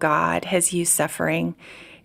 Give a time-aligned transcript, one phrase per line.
[0.00, 1.54] God has used suffering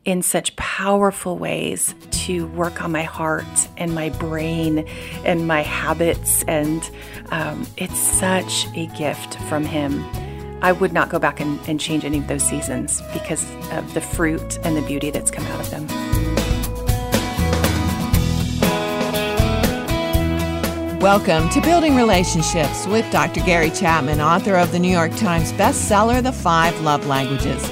[0.03, 4.87] in such powerful ways to work on my heart and my brain
[5.25, 6.43] and my habits.
[6.43, 6.87] And
[7.31, 10.05] um, it's such a gift from Him.
[10.61, 14.01] I would not go back and, and change any of those seasons because of the
[14.01, 15.87] fruit and the beauty that's come out of them.
[20.99, 23.41] Welcome to Building Relationships with Dr.
[23.41, 27.69] Gary Chapman, author of the New York Times bestseller, The Five Love Languages.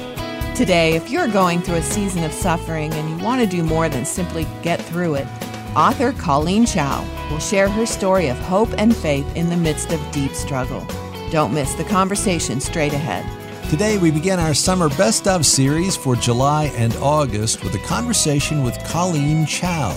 [0.55, 3.89] Today, if you're going through a season of suffering and you want to do more
[3.89, 5.27] than simply get through it,
[5.75, 10.11] author Colleen Chao will share her story of hope and faith in the midst of
[10.11, 10.85] deep struggle.
[11.31, 13.25] Don't miss the conversation straight ahead.
[13.71, 18.63] Today, we begin our summer best of series for July and August with a conversation
[18.63, 19.93] with Colleen Chao.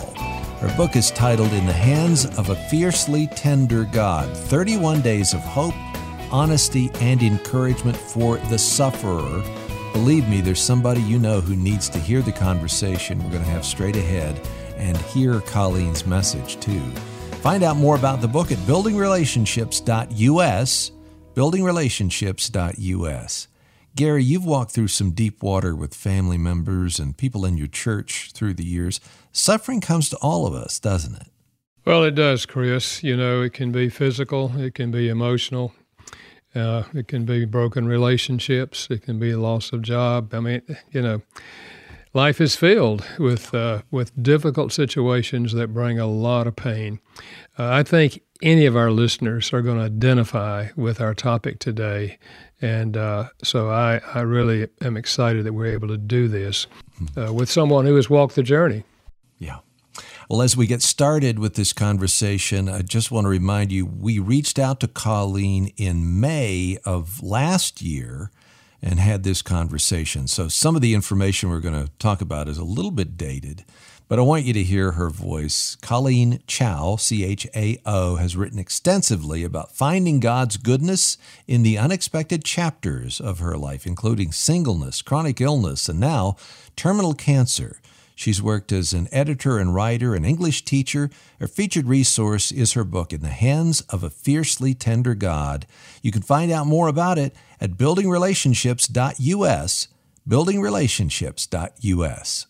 [0.61, 5.41] Her book is titled In the Hands of a Fiercely Tender God 31 Days of
[5.41, 5.75] Hope,
[6.33, 9.45] Honesty, and Encouragement for the Sufferer.
[9.97, 13.49] Believe me, there's somebody you know who needs to hear the conversation we're going to
[13.49, 14.39] have straight ahead
[14.77, 16.83] and hear Colleen's message too.
[17.41, 20.91] Find out more about the book at buildingrelationships.us,
[21.35, 23.49] buildingrelationships.us.
[23.95, 28.33] Gary, you've walked through some deep water with family members and people in your church
[28.33, 29.01] through the years.
[29.33, 31.29] Suffering comes to all of us, doesn't it?
[31.87, 33.03] Well, it does, Chris.
[33.03, 35.73] You know, it can be physical, it can be emotional,
[36.57, 40.35] uh, it can be broken relationships, it can be loss of job.
[40.35, 41.23] I mean, you know,
[42.15, 47.01] life is filled with uh, with difficult situations that bring a lot of pain.
[47.59, 52.19] Uh, I think any of our listeners are going to identify with our topic today
[52.61, 56.67] and uh, so I, I really am excited that we're able to do this
[57.17, 58.85] uh, with someone who has walked the journey.
[59.39, 59.59] Yeah.
[60.29, 64.19] Well, as we get started with this conversation, I just want to remind you we
[64.19, 68.33] reached out to Colleen in May of last year
[68.83, 70.27] and had this conversation.
[70.27, 73.65] So some of the information we're going to talk about is a little bit dated.
[74.09, 75.77] But I want you to hear her voice.
[75.81, 81.79] Colleen Chao, C H A O, has written extensively about finding God's goodness in the
[81.79, 86.35] unexpected chapters of her life, including singleness, chronic illness, and now
[86.75, 87.81] terminal cancer.
[88.19, 91.11] She's worked as an editor and writer, an English teacher.
[91.39, 95.67] Her featured resource is her book, In the Hands of a Fiercely Tender God.
[96.03, 99.89] You can find out more about it at buildingrelationships.us,
[100.27, 102.47] buildingrelationships.us.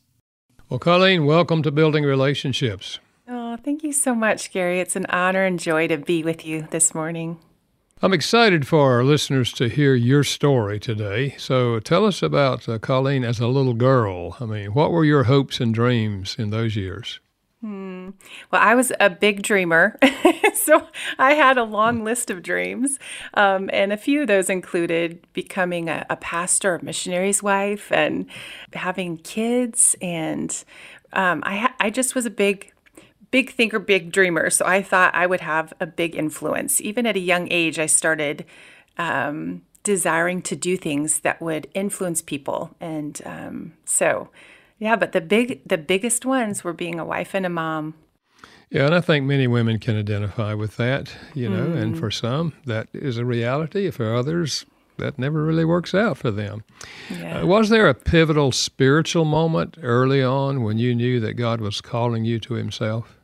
[0.68, 3.00] Well, Colleen, welcome to Building Relationships.
[3.28, 4.78] Oh, thank you so much, Gary.
[4.78, 7.38] It's an honor and joy to be with you this morning.
[8.02, 11.34] I'm excited for our listeners to hear your story today.
[11.38, 14.36] So tell us about uh, Colleen as a little girl.
[14.38, 17.20] I mean, what were your hopes and dreams in those years?
[17.62, 18.10] Hmm.
[18.50, 19.98] Well, I was a big dreamer.
[20.54, 20.86] so
[21.18, 22.98] I had a long list of dreams.
[23.32, 28.26] Um, and a few of those included becoming a, a pastor, a missionary's wife, and
[28.74, 29.96] having kids.
[30.02, 30.54] And
[31.14, 32.74] um, I, ha- I just was a big,
[33.36, 34.48] big thinker, big dreamer.
[34.48, 36.80] So I thought I would have a big influence.
[36.80, 38.44] Even at a young age, I started.
[38.98, 44.28] Um, desiring to do things that would influence people and um, so
[44.78, 47.94] yeah, but the big the biggest ones were being a wife and a mom.
[48.70, 51.80] Yeah, and I think many women can identify with that, you know, mm.
[51.80, 53.90] and for some that is a reality.
[53.90, 54.66] For others,
[54.98, 56.64] that never really works out for them.
[57.10, 57.40] Yeah.
[57.40, 61.80] Uh, was there a pivotal spiritual moment early on when you knew that God was
[61.80, 63.15] calling you to Himself?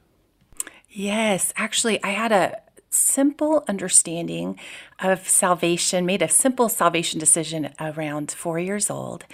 [0.93, 2.61] Yes, actually, I had a
[2.91, 4.59] simple understanding
[5.01, 9.25] of salvation, made a simple salvation decision around four years old.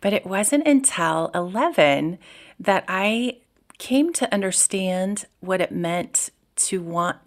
[0.00, 2.18] But it wasn't until 11
[2.58, 3.38] that I
[3.78, 7.18] came to understand what it meant to want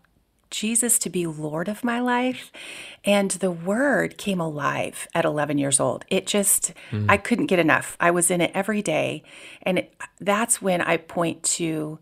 [0.50, 2.52] Jesus to be Lord of my life.
[3.06, 6.06] And the word came alive at 11 years old.
[6.10, 7.06] It just, mm.
[7.10, 7.96] I couldn't get enough.
[8.00, 9.24] I was in it every day.
[9.64, 12.00] And it, that's when I point to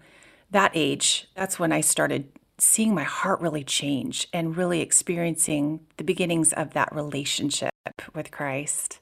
[0.56, 1.28] that age.
[1.36, 6.74] That's when I started seeing my heart really change and really experiencing the beginnings of
[6.74, 7.72] that relationship
[8.14, 9.00] with Christ.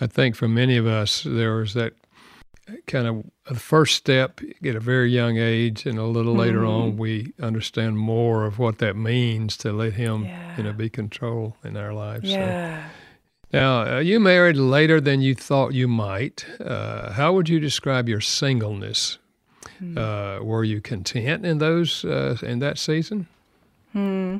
[0.00, 1.92] I think for many of us, there was that
[2.88, 6.40] kind of a first step at a very young age, and a little mm-hmm.
[6.40, 10.56] later on, we understand more of what that means to let Him, yeah.
[10.56, 12.28] you know, be control in our lives.
[12.28, 12.82] Yeah.
[12.82, 12.90] So,
[13.52, 16.44] now, uh, you married later than you thought you might.
[16.58, 19.18] Uh, how would you describe your singleness
[19.92, 19.98] Hmm.
[19.98, 23.26] Uh, were you content in those uh, in that season?
[23.92, 24.38] Hmm.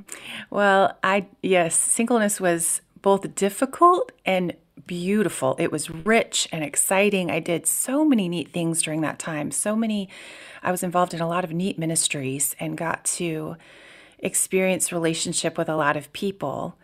[0.50, 4.54] Well, I yes, singleness was both difficult and
[4.86, 5.56] beautiful.
[5.58, 7.30] It was rich and exciting.
[7.30, 9.50] I did so many neat things during that time.
[9.50, 10.08] So many
[10.62, 13.56] I was involved in a lot of neat ministries and got to
[14.18, 16.76] experience relationship with a lot of people.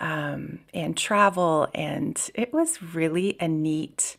[0.00, 1.68] um, and travel.
[1.74, 4.16] And it was really a neat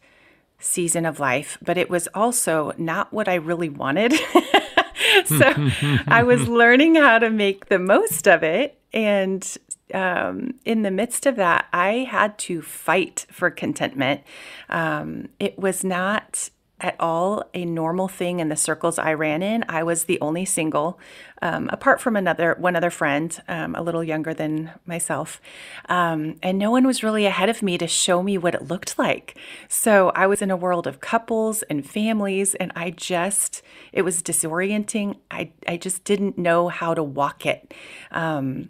[0.60, 4.14] season of life, but it was also not what I really wanted.
[5.26, 5.54] so
[6.08, 8.80] I was learning how to make the most of it.
[8.94, 9.58] And
[9.94, 14.22] um, in the midst of that, I had to fight for contentment.
[14.70, 16.50] Um, it was not
[16.82, 19.66] at all a normal thing in the circles I ran in.
[19.68, 21.00] I was the only single,
[21.42, 25.42] um, apart from another one other friend, um, a little younger than myself,
[25.88, 28.98] um, and no one was really ahead of me to show me what it looked
[28.98, 29.38] like.
[29.68, 33.62] So I was in a world of couples and families, and I just
[33.92, 35.18] it was disorienting.
[35.30, 37.74] I I just didn't know how to walk it,
[38.12, 38.70] um,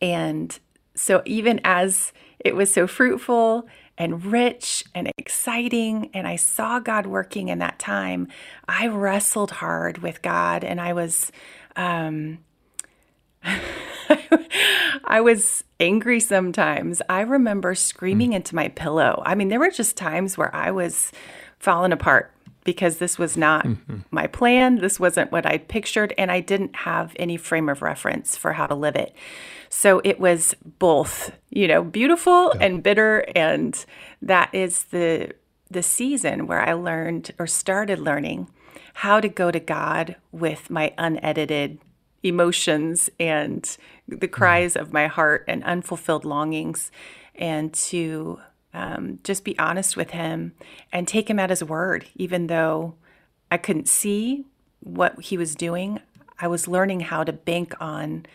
[0.00, 0.58] and
[0.94, 6.10] so even as it was so fruitful and rich and exciting.
[6.14, 8.28] And I saw God working in that time.
[8.68, 11.30] I wrestled hard with God and I was,
[11.76, 12.38] um,
[15.04, 17.02] I was angry sometimes.
[17.08, 18.36] I remember screaming mm.
[18.36, 19.22] into my pillow.
[19.24, 21.12] I mean, there were just times where I was
[21.58, 22.32] falling apart
[22.64, 23.98] because this was not mm-hmm.
[24.10, 24.76] my plan.
[24.76, 28.66] This wasn't what I pictured, and I didn't have any frame of reference for how
[28.66, 29.14] to live it.
[29.68, 32.66] So it was both, you know, beautiful yeah.
[32.66, 33.24] and bitter.
[33.36, 33.84] And
[34.22, 35.32] that is the
[35.70, 38.48] the season where I learned or started learning
[38.94, 41.78] how to go to God with my unedited
[42.22, 43.76] emotions and
[44.06, 44.32] the mm-hmm.
[44.32, 46.90] cries of my heart and unfulfilled longings,
[47.34, 48.40] and to
[48.74, 50.52] um, just be honest with Him
[50.92, 52.94] and take Him at His word, even though
[53.50, 54.44] I couldn't see
[54.80, 56.00] what He was doing.
[56.38, 58.26] I was learning how to bank on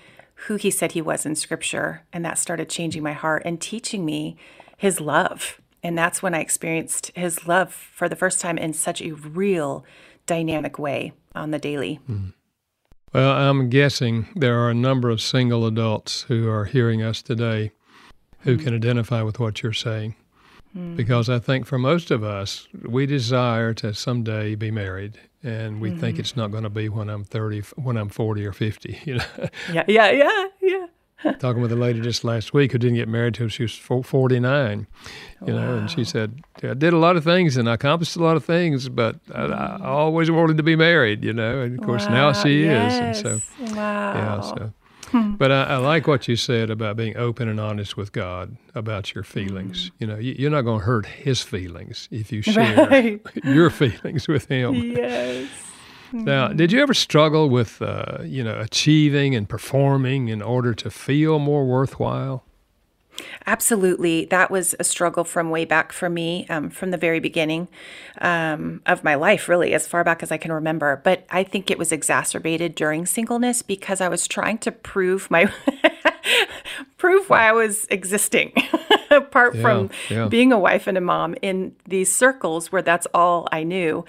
[0.47, 2.03] who he said he was in scripture.
[2.13, 4.38] And that started changing my heart and teaching me
[4.77, 5.59] his love.
[5.83, 9.86] And that's when I experienced his love for the first time in such a real
[10.25, 12.00] dynamic way on the daily.
[12.09, 12.33] Mm.
[13.13, 17.71] Well, I'm guessing there are a number of single adults who are hearing us today
[18.41, 18.63] who mm.
[18.63, 20.15] can identify with what you're saying.
[20.77, 20.95] Mm.
[20.95, 25.89] Because I think for most of us, we desire to someday be married and we
[25.89, 26.00] mm-hmm.
[26.00, 29.16] think it's not going to be when I'm 30, when I'm 40 or 50, you
[29.16, 29.25] know.
[29.71, 30.86] Yeah, yeah, yeah, yeah.
[31.39, 34.88] Talking with a lady just last week who didn't get married till she was 49,
[35.45, 35.60] you wow.
[35.60, 38.38] know, and she said, I did a lot of things and I accomplished a lot
[38.38, 39.83] of things, but I, I mm.
[39.83, 42.31] always wanted to be married, you know, and of course wow.
[42.31, 42.94] now she yes.
[42.94, 43.24] is.
[43.24, 44.13] And so, wow.
[44.13, 44.74] yeah, so
[45.12, 45.36] Hmm.
[45.36, 49.16] But I, I, like what you said about being open and honest with God about
[49.16, 49.90] your feelings.
[49.90, 49.92] Mm.
[50.00, 53.22] You know, you, are not going to hurt His feelings if you share right.
[53.44, 54.76] your feelings with Him.
[54.76, 55.50] Yes.
[56.12, 60.90] Now, did you ever struggle with, uh, you know, achieving and performing in order to
[60.90, 62.44] feel more worthwhile?
[63.45, 64.25] Absolutely.
[64.25, 67.68] That was a struggle from way back for me, um, from the very beginning
[68.21, 71.01] um, of my life, really, as far back as I can remember.
[71.04, 75.51] But I think it was exacerbated during singleness because I was trying to prove my.
[76.98, 78.51] prove why I was existing,
[79.10, 80.27] apart yeah, from yeah.
[80.27, 84.06] being a wife and a mom in these circles where that's all I knew.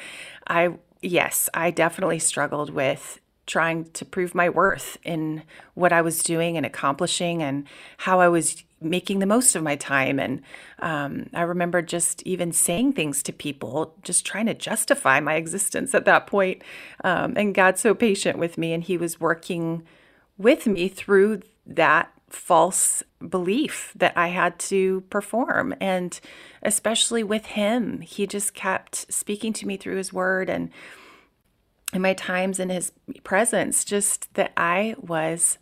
[0.46, 5.42] I, yes, I definitely struggled with trying to prove my worth in
[5.74, 7.66] what I was doing and accomplishing and
[7.98, 10.18] how I was making the most of my time.
[10.18, 10.42] And
[10.78, 15.94] um, I remember just even saying things to people, just trying to justify my existence
[15.94, 16.62] at that point.
[17.04, 19.82] Um, and God's so patient with me, and He was working
[20.38, 25.74] with me through that false belief that I had to perform.
[25.80, 26.18] And
[26.62, 30.70] especially with Him, He just kept speaking to me through His Word and
[31.92, 32.92] in my times in his
[33.24, 35.58] presence, just that I was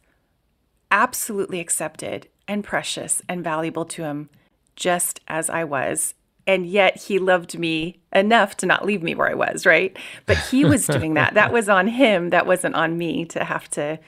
[0.91, 4.31] absolutely accepted and precious and valuable to him
[4.75, 6.15] just as I was.
[6.47, 9.97] And yet he loved me enough to not leave me where I was, right?
[10.25, 11.35] But he was doing that.
[11.35, 12.31] That was on him.
[12.31, 14.01] That wasn't on me to have to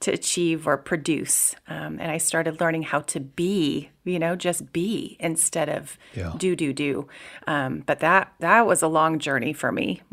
[0.00, 1.54] to achieve or produce.
[1.66, 6.34] Um, and I started learning how to be, you know, just be instead of yeah.
[6.36, 7.08] do, do, do.
[7.46, 10.02] Um, but that that was a long journey for me.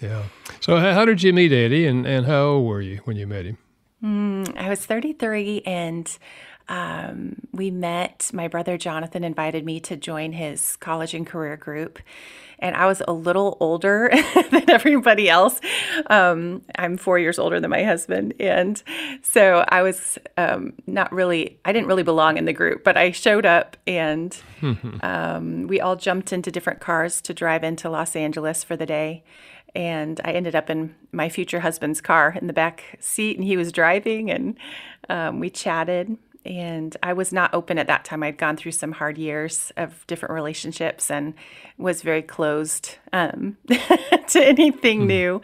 [0.00, 0.22] yeah.
[0.60, 3.44] So how did you meet Eddie and, and how old were you when you met
[3.44, 3.58] him?
[4.02, 6.18] Mm, I was 33 and
[6.68, 8.30] um, we met.
[8.32, 11.98] My brother Jonathan invited me to join his college and career group.
[12.58, 14.10] And I was a little older
[14.50, 15.60] than everybody else.
[16.06, 18.34] Um, I'm four years older than my husband.
[18.38, 18.80] And
[19.22, 23.10] so I was um, not really, I didn't really belong in the group, but I
[23.10, 24.36] showed up and
[25.02, 29.24] um, we all jumped into different cars to drive into Los Angeles for the day
[29.74, 33.56] and I ended up in my future husband's car in the back seat, and he
[33.56, 34.58] was driving, and
[35.08, 38.22] um, we chatted and I was not open at that time.
[38.22, 41.34] I'd gone through some hard years of different relationships and
[41.78, 45.06] was very closed um, to anything mm.
[45.06, 45.42] new.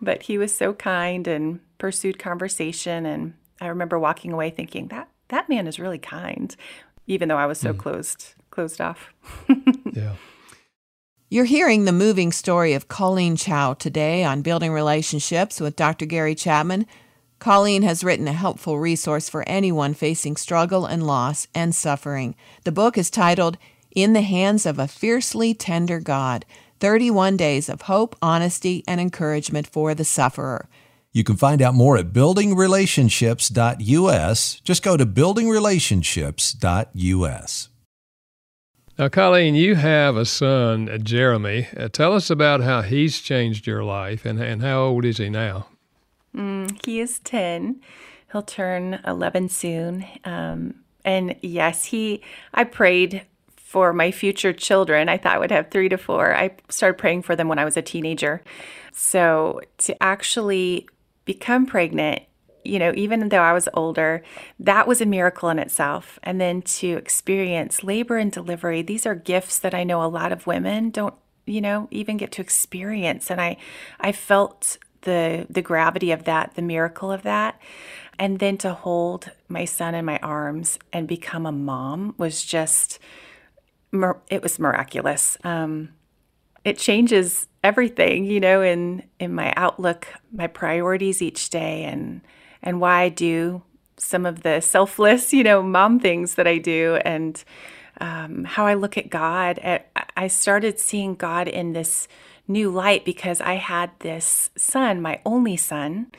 [0.00, 3.06] But he was so kind and pursued conversation.
[3.06, 6.54] And I remember walking away thinking that that man is really kind,
[7.06, 7.78] even though I was so mm.
[7.78, 9.14] closed closed off.
[9.92, 10.14] yeah.
[11.28, 16.04] You're hearing the moving story of Colleen Chao today on Building Relationships with Dr.
[16.04, 16.86] Gary Chapman.
[17.40, 22.34] Colleen has written a helpful resource for anyone facing struggle and loss and suffering.
[22.64, 23.56] The book is titled
[23.90, 26.44] In the Hands of a Fiercely Tender God
[26.80, 30.68] 31 Days of Hope, Honesty, and Encouragement for the Sufferer.
[31.12, 34.60] You can find out more at buildingrelationships.us.
[34.60, 37.68] Just go to buildingrelationships.us.
[38.98, 41.68] Now, Colleen, you have a son, Jeremy.
[41.74, 45.30] Uh, tell us about how he's changed your life and, and how old is he
[45.30, 45.68] now?
[46.34, 47.80] Mm, he is 10.
[48.32, 50.06] He'll turn 11 soon.
[50.24, 52.22] Um, and yes, he,
[52.54, 53.22] I prayed
[53.56, 55.08] for my future children.
[55.08, 56.34] I thought I would have three to four.
[56.34, 58.42] I started praying for them when I was a teenager.
[58.92, 60.88] So to actually
[61.24, 62.22] become pregnant,
[62.64, 64.22] you know, even though I was older,
[64.58, 66.18] that was a miracle in itself.
[66.22, 70.32] And then to experience labor and delivery, these are gifts that I know a lot
[70.32, 71.14] of women don't,
[71.46, 73.30] you know, even get to experience.
[73.30, 73.56] And I
[73.98, 77.60] I felt the the gravity of that, the miracle of that.
[78.18, 82.98] And then to hold my son in my arms and become a mom was just
[84.28, 85.36] it was miraculous.
[85.42, 85.90] Um,
[86.64, 92.20] it changes everything, you know, in in my outlook, my priorities each day, and
[92.62, 93.62] and why I do
[93.96, 97.42] some of the selfless, you know, mom things that I do, and
[98.00, 99.58] um, how I look at God.
[100.16, 102.08] I started seeing God in this
[102.50, 106.12] new light because I had this son, my only son,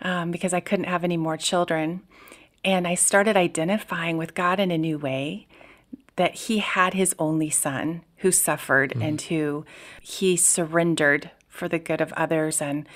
[0.00, 2.02] um, because I couldn't have any more children,
[2.64, 5.46] and I started identifying with God in a new way
[6.16, 9.06] that he had his only son who suffered mm.
[9.06, 9.64] and who
[10.02, 12.88] he surrendered for the good of others and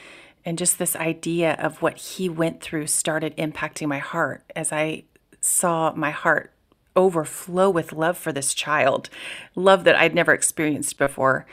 [0.42, 5.04] and just this idea of what he went through started impacting my heart as I
[5.42, 6.50] saw my heart
[6.96, 9.10] overflow with love for this child,
[9.54, 11.46] love that I'd never experienced before.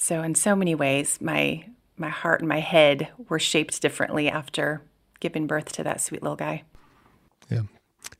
[0.00, 1.62] So in so many ways my
[1.98, 4.80] my heart and my head were shaped differently after
[5.20, 6.62] giving birth to that sweet little guy.
[7.50, 7.64] Yeah.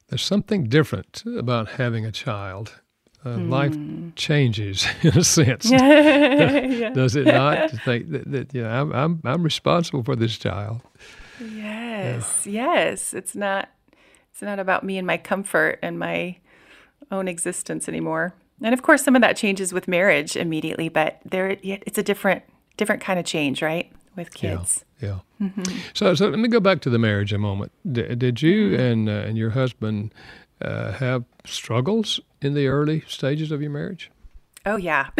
[0.08, 2.82] There's something different about having a child.
[3.24, 3.48] Uh, mm.
[3.48, 4.10] Life hmm.
[4.14, 6.90] changes in a sense, yeah.
[6.94, 7.70] does it not?
[7.70, 10.82] To think that, that you know, I'm, I'm I'm responsible for this child.
[11.40, 12.74] Yes, yeah.
[12.74, 13.14] yes.
[13.14, 13.70] It's not
[14.30, 16.36] it's not about me and my comfort and my
[17.10, 18.34] own existence anymore.
[18.62, 22.42] And of course, some of that changes with marriage immediately, but there it's a different
[22.76, 23.90] different kind of change, right?
[24.16, 24.84] With kids.
[25.00, 25.18] Yeah.
[25.40, 25.48] yeah.
[25.48, 25.78] Mm-hmm.
[25.94, 27.72] So, so let me go back to the marriage a moment.
[27.90, 28.80] D- did you mm-hmm.
[28.80, 30.12] and uh, and your husband
[30.60, 34.10] uh, have struggles in the early stages of your marriage?
[34.66, 35.08] Oh, yeah.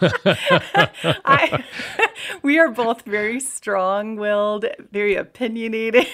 [0.00, 1.64] I,
[2.42, 6.06] we are both very strong-willed, very opinionated,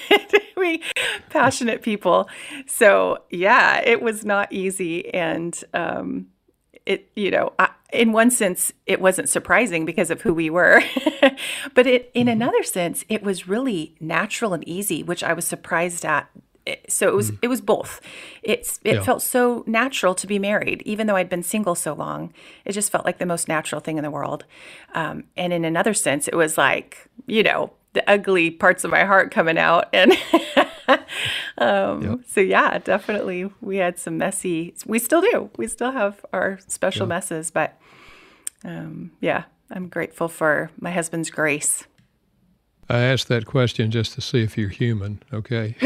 [0.56, 0.82] we
[1.30, 2.28] passionate people.
[2.66, 6.26] So yeah, it was not easy, and um,
[6.86, 10.82] it you know, I, in one sense, it wasn't surprising because of who we were,
[11.74, 12.32] but it in mm-hmm.
[12.32, 16.28] another sense, it was really natural and easy, which I was surprised at
[16.88, 17.38] so it was mm.
[17.42, 18.00] it was both.
[18.42, 19.02] It's it yeah.
[19.02, 22.32] felt so natural to be married, even though I'd been single so long.
[22.64, 24.44] It just felt like the most natural thing in the world.
[24.94, 29.04] Um, and in another sense, it was like you know the ugly parts of my
[29.04, 30.12] heart coming out, and
[31.58, 32.18] um, yep.
[32.26, 34.74] so yeah, definitely we had some messy.
[34.86, 35.50] We still do.
[35.56, 37.14] We still have our special yeah.
[37.14, 37.80] messes, but
[38.64, 41.84] um, yeah, I'm grateful for my husband's grace.
[42.88, 45.74] I asked that question just to see if you're human, okay?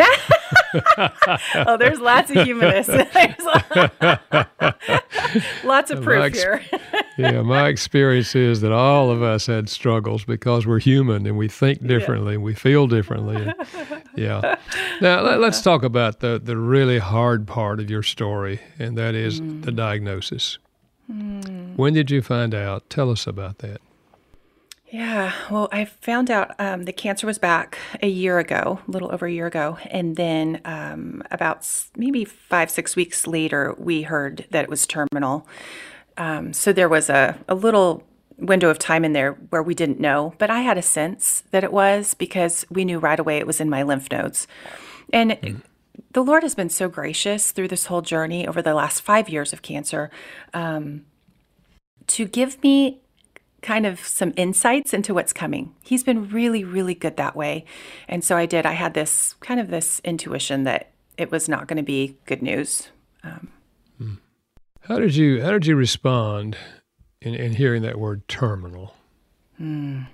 [1.66, 2.92] oh, there's lots of humanists.
[5.64, 6.62] lots of proof ex- here.
[7.16, 11.48] yeah, my experience is that all of us had struggles because we're human and we
[11.48, 12.36] think differently yeah.
[12.36, 13.52] and we feel differently.
[14.16, 14.56] yeah.
[15.00, 19.14] Now, let, us talk about the, the really hard part of your story, and that
[19.14, 19.64] is mm.
[19.64, 20.58] the diagnosis.
[21.10, 21.76] Mm.
[21.76, 22.88] When did you find out?
[22.90, 23.80] Tell us about that.
[24.90, 29.12] Yeah, well, I found out um, the cancer was back a year ago, a little
[29.12, 29.76] over a year ago.
[29.90, 35.46] And then um, about maybe five, six weeks later, we heard that it was terminal.
[36.16, 38.02] Um, so there was a, a little
[38.38, 41.64] window of time in there where we didn't know, but I had a sense that
[41.64, 44.46] it was because we knew right away it was in my lymph nodes.
[45.12, 45.60] And mm.
[46.12, 49.52] the Lord has been so gracious through this whole journey over the last five years
[49.52, 50.10] of cancer
[50.54, 51.04] um,
[52.06, 53.00] to give me
[53.68, 55.74] kind of some insights into what's coming.
[55.82, 57.66] He's been really, really good that way.
[58.08, 61.66] And so I did, I had this kind of this intuition that it was not
[61.66, 62.88] going to be good news.
[63.22, 63.48] Um,
[63.98, 64.14] hmm.
[64.80, 66.56] how did you how did you respond
[67.20, 68.94] in, in hearing that word terminal?
[69.58, 70.04] Hmm.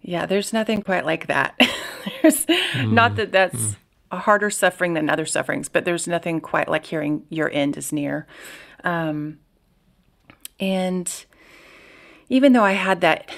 [0.00, 1.60] Yeah, there's nothing quite like that.
[2.22, 2.90] there's mm.
[2.90, 3.76] not that that's mm.
[4.10, 7.92] a harder suffering than other sufferings, but there's nothing quite like hearing your end is
[7.92, 8.26] near.
[8.82, 9.40] Um,
[10.58, 11.26] and
[12.28, 13.30] even though I had that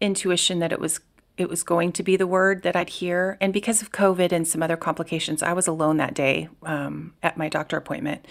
[0.00, 1.00] intuition that it was
[1.36, 4.46] it was going to be the word that I'd hear, and because of COVID and
[4.46, 8.26] some other complications, I was alone that day um, at my doctor appointment.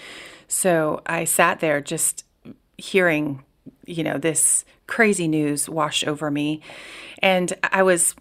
[0.47, 2.23] So I sat there just
[2.77, 3.43] hearing,
[3.87, 6.61] you know, this crazy news wash over me,
[7.19, 8.13] and I was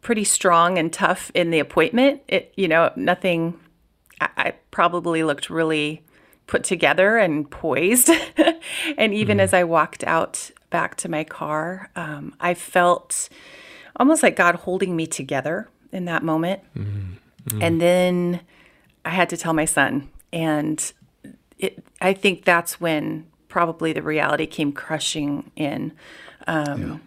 [0.00, 2.22] pretty strong and tough in the appointment.
[2.26, 3.60] It, you know, nothing.
[4.20, 6.02] I, I probably looked really
[6.48, 8.10] put together and poised.
[8.98, 9.40] and even mm.
[9.40, 13.28] as I walked out back to my car, um, I felt
[13.94, 16.62] almost like God holding me together in that moment.
[16.76, 17.18] Mm.
[17.46, 17.62] Mm.
[17.62, 18.40] And then
[19.04, 20.10] I had to tell my son.
[20.32, 20.92] And
[21.58, 25.92] it, I think that's when probably the reality came crushing in.
[26.48, 26.98] Um, yeah.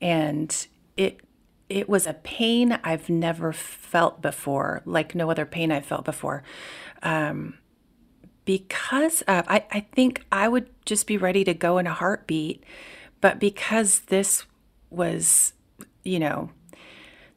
[0.00, 0.66] And
[0.96, 1.20] it
[1.68, 6.42] it was a pain I've never felt before, like no other pain I've felt before.
[7.02, 7.58] Um,
[8.44, 12.62] because of, I, I think I would just be ready to go in a heartbeat.
[13.24, 14.44] But because this
[14.90, 15.54] was,
[16.02, 16.50] you know,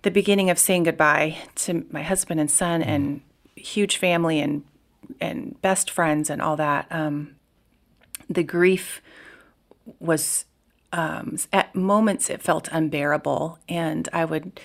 [0.02, 2.88] the beginning of saying goodbye to my husband and son mm.
[2.88, 3.22] and
[3.56, 4.66] huge family and
[5.22, 7.38] and best friends and all that, um,
[8.30, 9.02] the grief
[10.02, 10.44] was
[10.92, 14.60] um, at moments it felt unbearable, and I would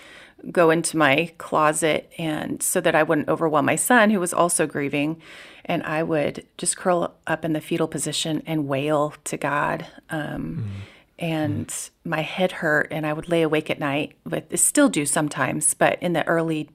[0.51, 4.67] go into my closet and so that I wouldn't overwhelm my son who was also
[4.67, 5.23] grieving
[5.65, 10.65] and I would just curl up in the fetal position and wail to God um,
[10.67, 10.92] mm.
[11.19, 11.91] And mm.
[12.05, 16.03] my head hurt and I would lay awake at night but still do sometimes but
[16.03, 16.69] in the early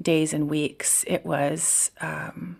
[0.00, 2.56] days and weeks it was um,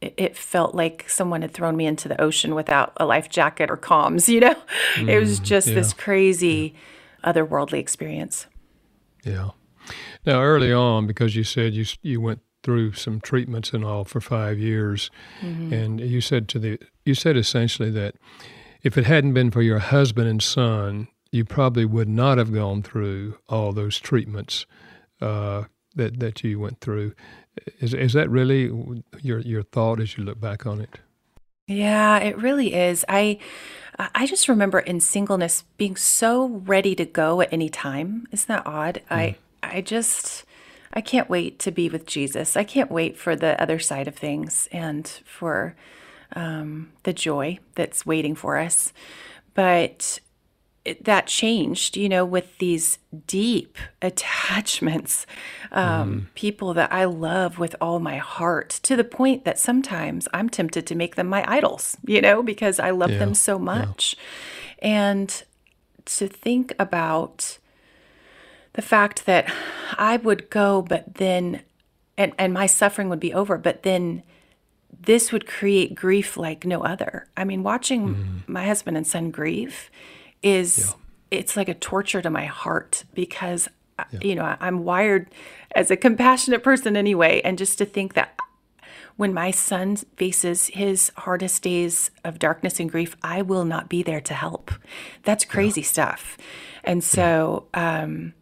[0.00, 3.76] it, felt like someone had thrown me into the ocean without a life jacket or
[3.76, 4.56] comms you know
[4.94, 5.74] mm, it was mm, just yeah.
[5.74, 6.74] this crazy
[7.24, 7.32] yeah.
[7.32, 8.46] otherworldly experience
[9.24, 9.50] yeah
[10.24, 14.20] now, early on, because you said you you went through some treatments and all for
[14.20, 15.72] five years, mm-hmm.
[15.72, 18.14] and you said to the you said essentially that
[18.82, 22.82] if it hadn't been for your husband and son, you probably would not have gone
[22.82, 24.66] through all those treatments
[25.20, 25.64] uh,
[25.94, 27.14] that that you went through.
[27.80, 28.70] Is is that really
[29.20, 30.98] your your thought as you look back on it?
[31.66, 33.04] Yeah, it really is.
[33.08, 33.38] I
[33.98, 38.26] I just remember in singleness being so ready to go at any time.
[38.32, 39.02] Isn't that odd?
[39.10, 39.16] Mm.
[39.16, 40.44] I I just,
[40.92, 42.56] I can't wait to be with Jesus.
[42.56, 45.76] I can't wait for the other side of things and for
[46.34, 48.92] um, the joy that's waiting for us.
[49.54, 50.20] But
[50.84, 55.26] it, that changed, you know, with these deep attachments,
[55.70, 56.34] um, mm.
[56.34, 60.86] people that I love with all my heart, to the point that sometimes I'm tempted
[60.86, 63.18] to make them my idols, you know, because I love yeah.
[63.18, 64.16] them so much.
[64.78, 64.88] Yeah.
[64.88, 65.42] And
[66.04, 67.58] to think about
[68.72, 69.52] the fact that
[69.96, 71.60] I would go, but then,
[72.16, 74.24] and, and my suffering would be over, but then
[75.04, 77.28] this would create grief like no other.
[77.36, 78.48] I mean, watching mm.
[78.48, 79.90] my husband and son grieve
[80.42, 80.78] is,
[81.30, 81.38] yeah.
[81.38, 84.18] it's like a torture to my heart because, uh, yeah.
[84.22, 85.28] you know, I'm wired
[85.74, 87.40] as a compassionate person anyway.
[87.44, 88.38] And just to think that
[89.16, 94.02] when my son faces his hardest days of darkness and grief, I will not be
[94.02, 94.70] there to help.
[95.24, 95.86] That's crazy yeah.
[95.86, 96.38] stuff.
[96.84, 98.34] And so, um,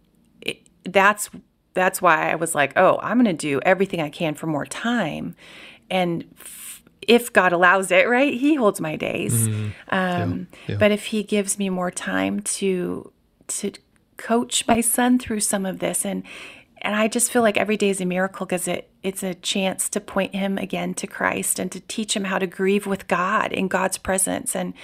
[0.84, 1.30] that's
[1.72, 4.66] that's why I was like, oh, I'm going to do everything I can for more
[4.66, 5.36] time,
[5.90, 9.48] and f- if God allows it, right, He holds my days.
[9.48, 9.68] Mm-hmm.
[9.88, 10.76] Um, yeah, yeah.
[10.76, 13.12] But if He gives me more time to
[13.48, 13.72] to
[14.16, 16.22] coach my son through some of this, and
[16.82, 19.88] and I just feel like every day is a miracle because it it's a chance
[19.90, 23.52] to point him again to Christ and to teach him how to grieve with God
[23.52, 24.74] in God's presence and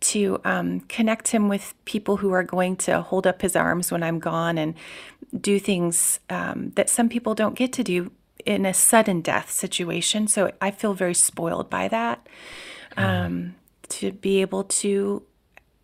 [0.00, 4.02] to um, connect him with people who are going to hold up his arms when
[4.02, 4.74] I'm gone and
[5.38, 8.10] do things um, that some people don't get to do
[8.46, 10.28] in a sudden death situation.
[10.28, 12.26] So I feel very spoiled by that.
[12.96, 13.54] Um,
[13.88, 15.22] to be able to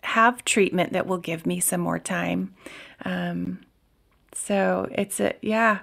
[0.03, 2.55] have treatment that will give me some more time.
[3.05, 3.61] Um,
[4.33, 5.81] so it's a, yeah,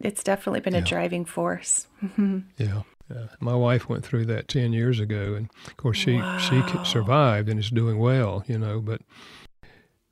[0.00, 0.80] it's definitely been yeah.
[0.80, 1.86] a driving force.
[2.58, 2.82] yeah.
[3.10, 6.36] Uh, my wife went through that 10 years ago, and of course, she, wow.
[6.38, 8.80] she survived and is doing well, you know.
[8.80, 9.00] But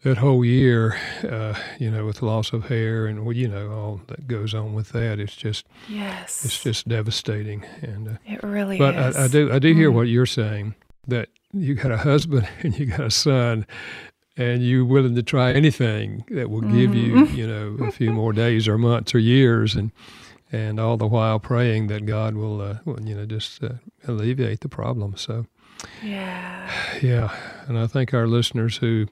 [0.02, 4.00] that whole year, uh, you know, with loss of hair and, well, you know, all
[4.06, 7.64] that goes on with that, it's just, yes, it's just devastating.
[7.82, 9.16] And uh, it really but is.
[9.16, 9.94] I, I do, I do hear mm.
[9.94, 10.74] what you're saying
[11.08, 13.66] that you got a husband and you got a son,
[14.36, 17.34] and you're willing to try anything that will give mm-hmm.
[17.34, 19.90] you, you know, a few more days or months or years, and
[20.52, 23.70] and all the while praying that God will, uh, you know, just uh,
[24.06, 25.16] alleviate the problem.
[25.16, 25.46] So,
[26.02, 26.70] yeah,
[27.02, 27.34] yeah,
[27.66, 29.06] and I think our listeners who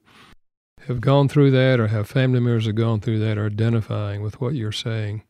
[0.87, 4.40] have gone through that or have family members have gone through that are identifying with
[4.40, 5.23] what you're saying.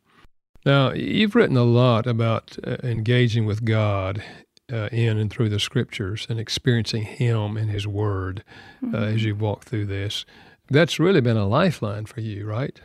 [0.65, 4.23] Now, you've written a lot about uh, engaging with God
[4.71, 8.43] uh, in and through the scriptures and experiencing Him and His Word
[8.83, 8.95] mm-hmm.
[8.95, 9.27] uh, as mm-hmm.
[9.27, 10.25] you walk through this.
[10.69, 12.79] That's really been a lifeline for you, right?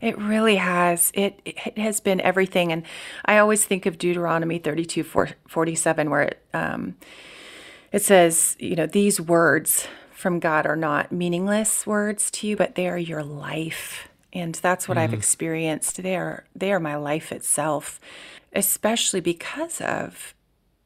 [0.00, 1.12] It really has.
[1.14, 2.72] It, it has been everything.
[2.72, 2.82] And
[3.24, 5.04] I always think of Deuteronomy 32
[5.46, 6.96] 47, where it, um,
[7.92, 9.86] it says, you know, these words
[10.26, 14.08] from God are not meaningless words to you, but they are your life.
[14.32, 15.02] And that's what mm.
[15.02, 16.02] I've experienced.
[16.02, 18.00] They are, they are my life itself,
[18.52, 20.34] especially because of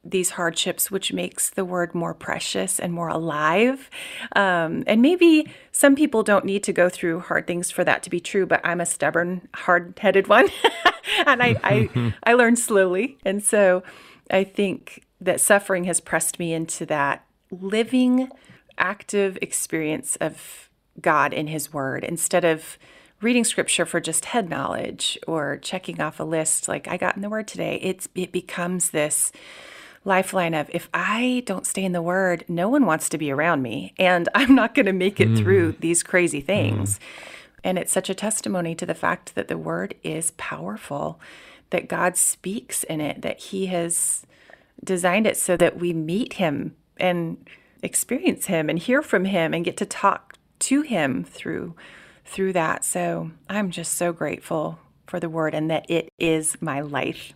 [0.03, 3.89] these hardships, which makes the word more precious and more alive.
[4.35, 8.11] Um, and maybe some people don't need to go through hard things for that to
[8.11, 10.49] be true, but I'm a stubborn, hard headed one.
[11.25, 13.17] and I, I, I learned slowly.
[13.25, 13.81] And so
[14.29, 18.29] I think that suffering has pressed me into that living,
[18.81, 22.77] active experience of God in His Word instead of
[23.21, 27.21] reading scripture for just head knowledge or checking off a list like I got in
[27.21, 27.79] the Word today.
[27.81, 29.31] It's, it becomes this
[30.03, 33.61] lifeline of if I don't stay in the word, no one wants to be around
[33.61, 35.37] me and I'm not going to make it mm.
[35.37, 36.97] through these crazy things.
[36.97, 37.01] Mm.
[37.63, 41.19] And it's such a testimony to the fact that the word is powerful,
[41.69, 44.25] that God speaks in it, that he has
[44.83, 47.37] designed it so that we meet him and
[47.83, 51.75] experience him and hear from him and get to talk to him through
[52.23, 52.85] through that.
[52.85, 57.33] So, I'm just so grateful for the word and that it is my life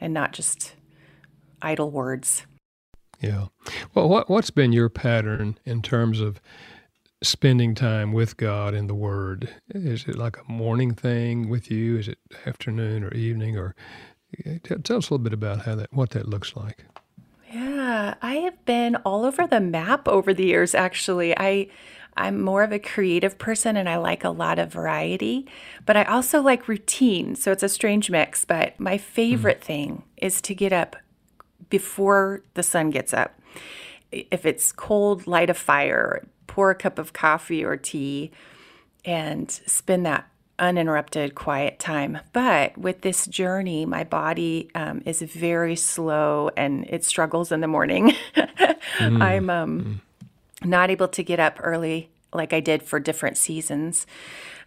[0.00, 0.74] and not just
[1.62, 2.46] idle words.
[3.20, 3.46] Yeah.
[3.94, 6.40] Well, what what's been your pattern in terms of
[7.22, 9.48] spending time with God in the Word?
[9.70, 11.96] Is it like a morning thing with you?
[11.96, 13.56] Is it afternoon or evening?
[13.56, 13.74] Or
[14.64, 16.84] tell us a little bit about how that what that looks like.
[17.84, 20.74] Yeah, I have been all over the map over the years.
[20.74, 21.68] Actually, I
[22.16, 25.46] I'm more of a creative person and I like a lot of variety,
[25.84, 27.34] but I also like routine.
[27.36, 28.46] So it's a strange mix.
[28.46, 29.64] But my favorite mm.
[29.64, 30.96] thing is to get up
[31.68, 33.38] before the sun gets up.
[34.10, 38.30] If it's cold, light a fire, pour a cup of coffee or tea,
[39.04, 40.26] and spend that
[40.58, 42.18] uninterrupted, quiet time.
[42.32, 47.68] But with this journey, my body um, is very slow and it struggles in the
[47.68, 48.14] morning.
[48.36, 49.22] mm.
[49.22, 50.00] I'm um,
[50.62, 50.68] mm.
[50.68, 54.06] not able to get up early like I did for different seasons.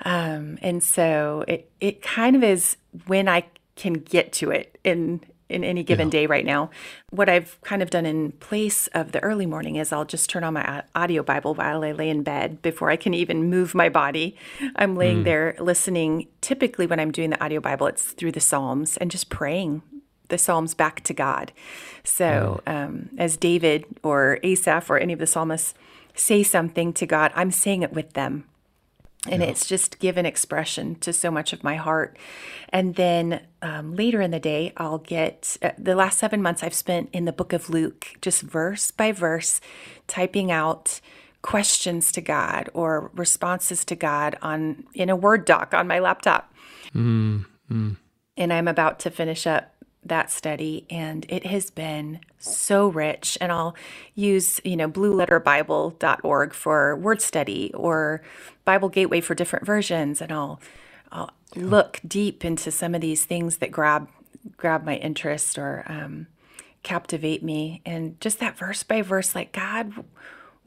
[0.05, 3.45] Um, and so it, it kind of is when I
[3.75, 6.11] can get to it in in any given yeah.
[6.11, 6.69] day right now.
[7.09, 10.43] What I've kind of done in place of the early morning is I'll just turn
[10.43, 13.89] on my audio Bible while I lay in bed before I can even move my
[13.89, 14.35] body.
[14.75, 15.25] I'm laying mm.
[15.25, 16.27] there listening.
[16.41, 19.81] Typically, when I'm doing the audio Bible, it's through the Psalms and just praying
[20.29, 21.51] the Psalms back to God.
[22.03, 22.73] So, mm.
[22.73, 25.73] um, as David or Asaph or any of the psalmists
[26.15, 28.45] say something to God, I'm saying it with them
[29.29, 29.49] and yeah.
[29.49, 32.17] it's just given expression to so much of my heart.
[32.69, 36.73] And then um, later in the day, I'll get uh, the last seven months I've
[36.73, 39.61] spent in the book of Luke, just verse by verse,
[40.07, 40.99] typing out
[41.41, 46.53] questions to God or responses to God on in a Word doc on my laptop.
[46.93, 47.95] Mm, mm.
[48.35, 49.73] And I'm about to finish up
[50.09, 53.37] that study and it has been so rich.
[53.41, 53.75] And I'll
[54.15, 58.21] use, you know, blueletterbible.org for word study or
[58.65, 60.59] Bible Gateway for different versions and I'll
[61.11, 61.63] I'll yeah.
[61.63, 64.09] look deep into some of these things that grab
[64.57, 66.27] grab my interest or um,
[66.83, 67.81] captivate me.
[67.85, 69.93] And just that verse by verse like God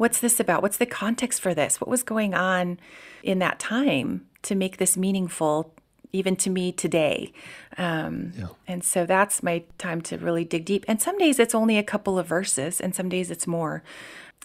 [0.00, 0.62] what's this about?
[0.62, 1.78] What's the context for this?
[1.78, 2.80] What was going on
[3.22, 5.74] in that time to make this meaningful
[6.12, 7.32] even to me today.
[7.78, 8.48] Um, yeah.
[8.66, 10.84] And so that's my time to really dig deep.
[10.88, 13.82] And some days it's only a couple of verses, and some days it's more.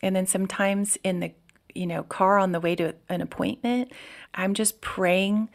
[0.02, 1.32] And then sometimes in the
[1.74, 3.92] you know car on the way to an appointment,
[4.34, 5.50] I'm just praying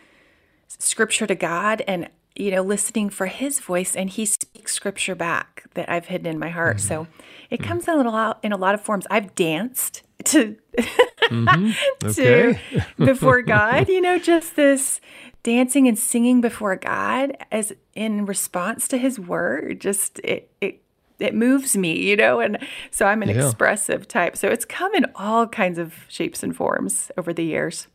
[0.68, 5.64] scripture to God and you know listening for His voice, and He speaks scripture back
[5.74, 6.78] that I've hidden in my heart.
[6.78, 6.88] Mm-hmm.
[6.88, 7.06] So
[7.50, 7.68] it mm-hmm.
[7.68, 9.06] comes in a lot in a lot of forms.
[9.10, 12.08] I've danced to mm-hmm.
[12.12, 12.58] to
[12.98, 15.00] before God, you know, just this
[15.42, 20.82] dancing and singing before God as in response to his word just it it
[21.20, 22.58] it moves me, you know, and
[22.90, 23.44] so I'm an yeah.
[23.44, 24.36] expressive type.
[24.36, 27.86] So it's come in all kinds of shapes and forms over the years.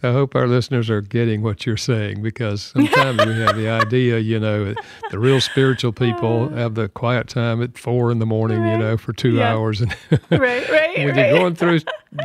[0.00, 4.18] I hope our listeners are getting what you're saying because sometimes we have the idea,
[4.18, 4.74] you know,
[5.10, 8.72] the real spiritual people have the quiet time at four in the morning, right.
[8.72, 9.52] you know, for two yeah.
[9.52, 9.92] hours, and
[10.30, 11.16] right, right, when right.
[11.16, 11.80] you're going through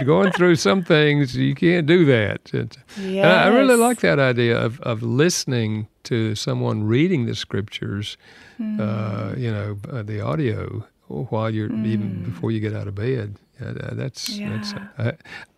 [0.05, 2.51] going through some things, you can't do that.
[2.97, 3.25] Yes.
[3.25, 8.17] I really like that idea of of listening to someone reading the scriptures,
[8.59, 8.79] mm.
[8.79, 10.85] uh, you know, uh, the audio
[11.29, 11.85] while you're mm.
[11.85, 13.37] even before you get out of bed.
[13.61, 14.49] Uh, that's yeah.
[14.49, 14.73] that's.
[14.97, 15.11] Uh,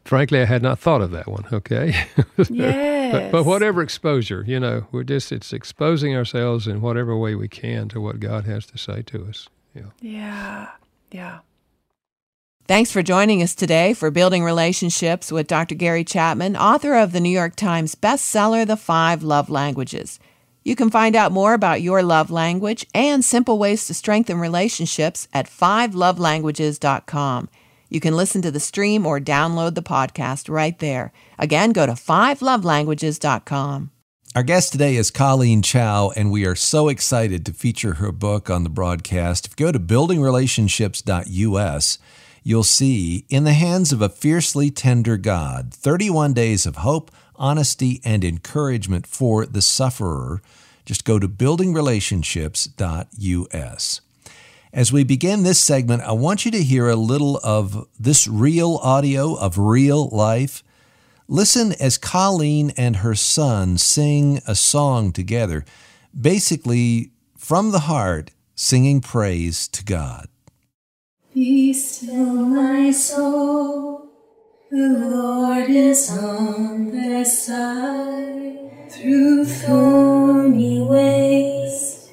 [0.04, 1.46] frankly, I had not thought of that one.
[1.52, 2.08] Okay.
[2.50, 3.12] yes.
[3.12, 7.48] but, but whatever exposure, you know, we're just it's exposing ourselves in whatever way we
[7.48, 9.48] can to what God has to say to us.
[9.74, 9.92] Yeah.
[10.02, 10.68] Yeah.
[11.12, 11.40] Yeah.
[12.68, 15.76] Thanks for joining us today for Building Relationships with Dr.
[15.76, 20.20] Gary Chapman, author of the New York Times bestseller, The Five Love Languages.
[20.66, 25.28] You can find out more about your love language and simple ways to strengthen relationships
[25.32, 27.50] at fivelovelanguages.com.
[27.88, 31.12] You can listen to the stream or download the podcast right there.
[31.38, 33.92] Again, go to fivelovelanguages.com.
[34.36, 38.50] Our guest today is Colleen Chao, and we are so excited to feature her book
[38.50, 39.46] on the broadcast.
[39.46, 42.00] If you go to buildingrelationships.us,
[42.46, 48.00] you'll see In the Hands of a Fiercely Tender God 31 Days of Hope, Honesty,
[48.06, 50.44] and Encouragement for the Sufferer.
[50.86, 54.02] Just go to buildingrelationships.us.
[54.72, 58.80] As we begin this segment, I want you to hear a little of this real
[58.84, 60.64] audio of real life.
[61.28, 65.66] Listen as Colleen and her son sing a song together,
[66.16, 70.28] basically from the heart, singing praise to God.
[71.36, 74.08] Be still, my soul.
[74.72, 78.90] The Lord is on their side.
[78.90, 82.10] Through thorny ways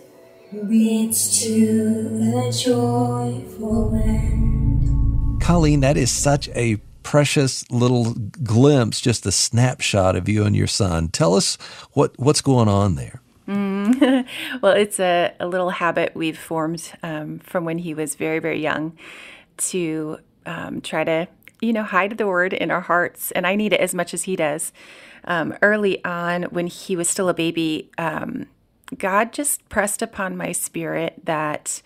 [0.53, 5.41] leads to a joyful end.
[5.41, 10.67] Colleen, that is such a precious little glimpse, just a snapshot of you and your
[10.67, 11.07] son.
[11.11, 11.59] Tell us
[11.93, 13.22] what, what's going on there.
[13.49, 14.27] Mm.
[14.63, 18.61] well, it's a, a, little habit we've formed um, from when he was very, very
[18.61, 18.97] young
[19.57, 21.29] to um, try to,
[21.61, 23.31] you know, hide the word in our hearts.
[23.33, 24.73] And I need it as much as he does.
[25.25, 28.47] Um, early on, when he was still a baby, um,
[28.97, 31.83] God just pressed upon my spirit that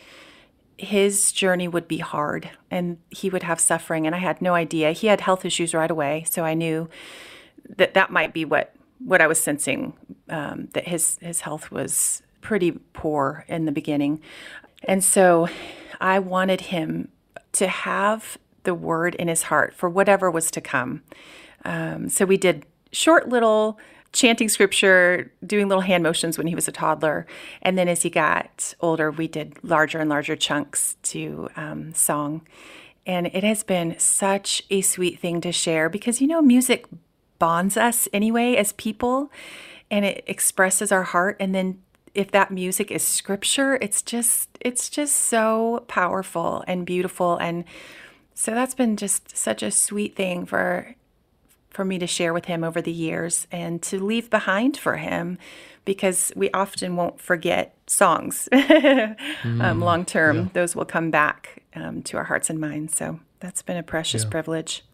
[0.79, 4.07] his journey would be hard and he would have suffering.
[4.07, 4.93] And I had no idea.
[4.93, 6.25] He had health issues right away.
[6.29, 6.89] So I knew
[7.77, 9.95] that that might be what what I was sensing
[10.29, 14.21] um, that his his health was pretty poor in the beginning,
[14.85, 15.49] and so
[16.01, 17.09] I wanted him
[17.53, 21.03] to have the word in his heart for whatever was to come.
[21.65, 23.79] Um, so we did short little
[24.13, 27.27] chanting scripture, doing little hand motions when he was a toddler.
[27.63, 32.47] And then as he got older, we did larger and larger chunks to um, song.
[33.05, 36.87] And it has been such a sweet thing to share because, you know, music
[37.39, 39.31] bonds us anyway as people
[39.91, 41.37] and it expresses our heart.
[41.41, 41.83] And then
[42.15, 47.37] if that music is scripture it's just it's just so powerful and beautiful.
[47.37, 47.65] And
[48.35, 50.95] so that's been just such a sweet thing for
[51.71, 55.37] for me to share with him over the years and to leave behind for him
[55.85, 60.37] because we often won't forget songs mm, um, long term.
[60.37, 60.49] yeah.
[60.55, 62.95] those will come back um, to our hearts and minds.
[62.95, 64.31] So that's been a precious yeah.
[64.31, 64.85] privilege.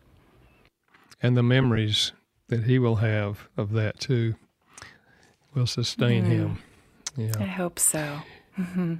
[1.23, 2.13] And the memories
[2.53, 4.35] that he will have of that too
[5.55, 6.29] will sustain mm.
[6.29, 6.59] him.
[7.17, 7.33] Yeah.
[7.39, 8.21] I hope so.
[8.59, 8.97] Mm-hmm.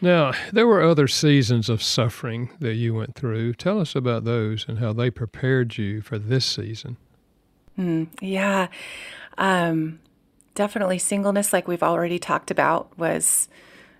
[0.00, 3.54] Now, there were other seasons of suffering that you went through.
[3.54, 6.96] Tell us about those and how they prepared you for this season.
[7.78, 8.68] Mm, yeah.
[9.38, 10.00] Um,
[10.54, 13.48] definitely singleness, like we've already talked about, was.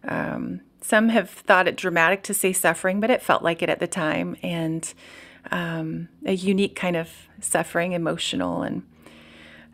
[0.05, 3.81] Um, some have thought it dramatic to say suffering, but it felt like it at
[3.81, 4.95] the time, and
[5.51, 8.85] um, a unique kind of suffering, emotional and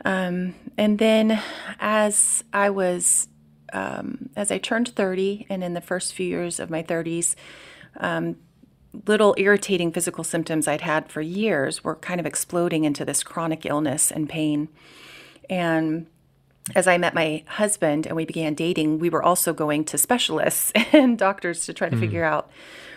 [0.05, 1.41] um, and then
[1.81, 3.29] as I was,
[3.73, 7.35] um, as I turned 30 and in the first few years of my 30s,
[7.99, 8.37] um,
[9.07, 13.65] little irritating physical symptoms I'd had for years were kind of exploding into this chronic
[13.65, 14.69] illness and pain.
[15.49, 16.07] And
[16.75, 20.73] as I met my husband and we began dating, we were also going to specialists
[20.93, 22.01] and doctors to try to mm.
[22.01, 22.51] figure out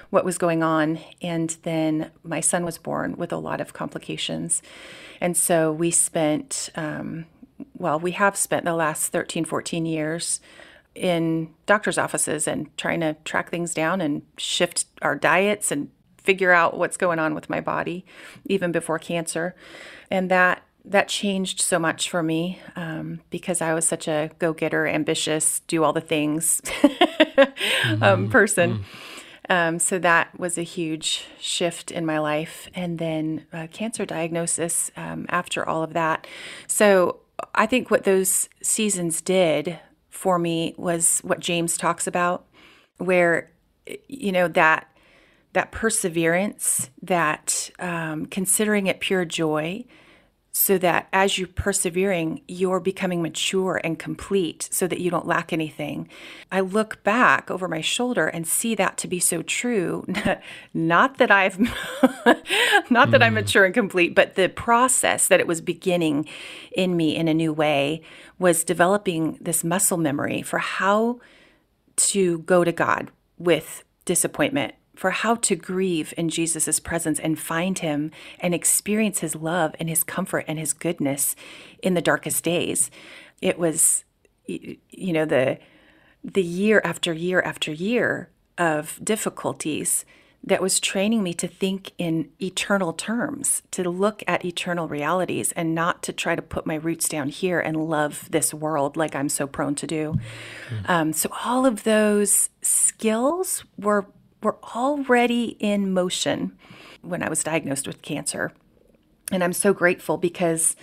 [0.10, 1.00] what was going on.
[1.22, 4.62] And then my son was born with a lot of complications.
[5.22, 7.26] And so we spent, um,
[7.78, 10.40] well, we have spent the last 13, 14 years
[10.94, 16.52] in doctor's offices and trying to track things down and shift our diets and figure
[16.52, 18.06] out what's going on with my body,
[18.46, 19.56] even before cancer.
[20.10, 24.54] And that that changed so much for me um, because I was such a go
[24.54, 26.90] getter, ambitious, do all the things um,
[28.00, 28.30] mm-hmm.
[28.30, 28.74] person.
[28.74, 28.84] Mm-hmm.
[29.50, 32.68] Um, so that was a huge shift in my life.
[32.74, 36.28] And then cancer diagnosis um, after all of that.
[36.68, 37.20] So
[37.54, 39.80] I think what those seasons did
[40.10, 42.46] for me was what James talks about,
[42.98, 43.52] where,
[44.08, 44.90] you know, that
[45.54, 49.86] that perseverance, that um, considering it pure joy,
[50.58, 55.52] so that as you're persevering, you're becoming mature and complete so that you don't lack
[55.52, 56.08] anything.
[56.50, 60.06] I look back over my shoulder and see that to be so true.
[60.74, 61.60] not that I've,
[62.90, 63.42] not that I'm mm.
[63.42, 66.26] mature and complete, but the process that it was beginning
[66.72, 68.02] in me in a new way
[68.40, 71.20] was developing this muscle memory for how
[71.98, 77.80] to go to God with disappointment for how to grieve in Jesus' presence and find
[77.80, 81.36] him and experience his love and his comfort and his goodness
[81.82, 82.90] in the darkest days.
[83.42, 84.04] It was
[84.48, 85.58] you know the
[86.24, 90.06] the year after year after year of difficulties
[90.46, 95.74] that was training me to think in eternal terms, to look at eternal realities and
[95.74, 99.30] not to try to put my roots down here and love this world like I'm
[99.30, 100.20] so prone to do.
[100.70, 100.90] Mm.
[100.90, 104.06] Um, so, all of those skills were
[104.46, 106.56] were already in motion
[107.02, 108.54] when I was diagnosed with cancer.
[109.32, 110.76] And I'm so grateful because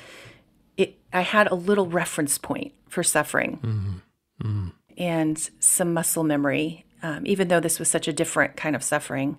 [0.77, 4.46] it, I had a little reference point for suffering mm-hmm.
[4.46, 4.68] Mm-hmm.
[4.98, 6.85] and some muscle memory.
[7.05, 9.38] Um, even though this was such a different kind of suffering,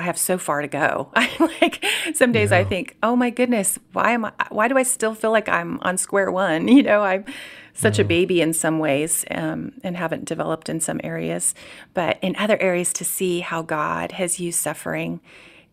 [0.00, 1.10] I have so far to go.
[1.14, 1.84] I like
[2.14, 2.58] some days yeah.
[2.58, 4.32] I think, oh my goodness, why am I?
[4.50, 6.68] Why do I still feel like I'm on square one?
[6.80, 7.26] You know, I'm
[7.74, 11.54] such a baby in some ways um, and haven't developed in some areas,
[11.92, 15.20] but in other areas to see how God has used suffering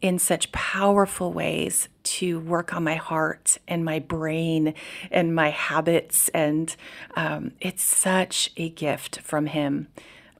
[0.01, 4.73] in such powerful ways to work on my heart and my brain
[5.11, 6.29] and my habits.
[6.29, 6.75] And
[7.15, 9.87] um, it's such a gift from Him.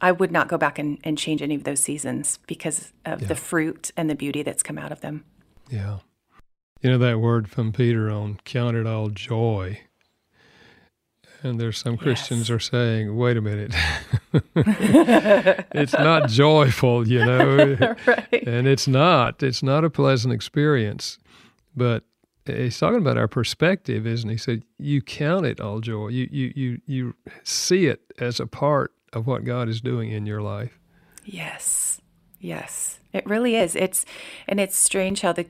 [0.01, 3.27] I would not go back and, and change any of those seasons because of yeah.
[3.27, 5.25] the fruit and the beauty that's come out of them.
[5.69, 5.99] Yeah.
[6.81, 9.79] You know, that word from Peter on count it all joy
[11.43, 12.55] and there's some Christians yes.
[12.55, 13.73] are saying, wait a minute,
[14.55, 18.43] it's not joyful, you know, right.
[18.47, 19.41] and it's not.
[19.43, 21.17] It's not a pleasant experience.
[21.75, 22.03] But
[22.45, 24.35] he's talking about our perspective, isn't he?
[24.35, 26.07] He said, you count it all joy.
[26.09, 30.25] You you you you see it as a part of what God is doing in
[30.25, 30.79] your life.
[31.25, 32.01] Yes,
[32.39, 33.75] yes, it really is.
[33.75, 34.05] It's
[34.47, 35.47] and it's strange how the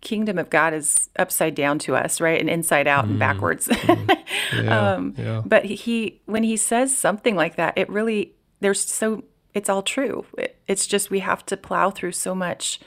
[0.00, 2.40] kingdom of God is upside down to us, right?
[2.40, 3.10] And inside out mm.
[3.10, 3.68] and backwards.
[3.68, 4.16] Mm.
[4.52, 5.42] Yeah, um, yeah.
[5.44, 9.22] But he, when he says something like that, it really, there's so,
[9.54, 10.24] it's all true.
[10.38, 12.80] It, it's just we have to plow through so much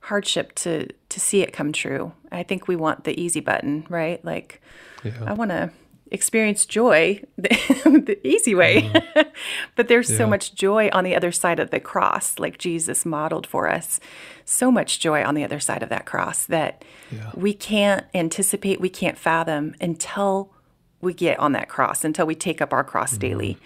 [0.00, 2.12] hardship to to see it come true.
[2.30, 4.22] I think we want the easy button, right?
[4.24, 4.60] Like,
[5.04, 5.12] yeah.
[5.26, 5.70] I want to
[6.10, 7.48] experience joy the,
[8.04, 8.82] the easy way.
[8.82, 9.26] Mm.
[9.76, 10.18] but there's yeah.
[10.18, 14.00] so much joy on the other side of the cross, like Jesus modeled for us.
[14.44, 17.30] So much joy on the other side of that cross that yeah.
[17.34, 20.52] we can't anticipate, we can't fathom until
[21.00, 23.20] we get on that cross, until we take up our cross mm.
[23.20, 23.58] daily.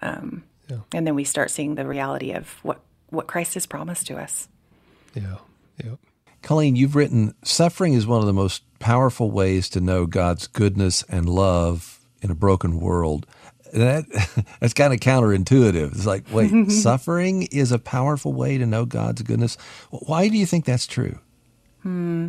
[0.00, 0.78] Um, yeah.
[0.92, 4.48] And then we start seeing the reality of what, what Christ has promised to us.
[5.14, 5.36] Yeah.
[5.84, 5.98] Yep.
[6.42, 11.04] Colleen, you've written suffering is one of the most powerful ways to know God's goodness
[11.04, 13.26] and love in a broken world.
[13.72, 14.04] That
[14.60, 15.92] that's kind of counterintuitive.
[15.92, 19.56] It's like, wait, suffering is a powerful way to know God's goodness.
[19.90, 21.18] Why do you think that's true?
[21.82, 22.28] Hmm.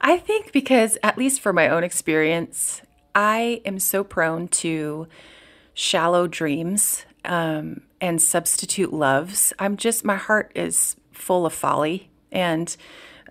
[0.00, 2.82] I think because, at least for my own experience,
[3.14, 5.06] I am so prone to
[5.74, 9.52] shallow dreams um, and substitute loves.
[9.58, 12.10] I'm just, my heart is full of folly.
[12.32, 12.74] And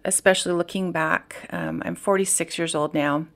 [0.06, 1.48] especially looking back.
[1.52, 3.28] Um, I'm 46 years old now,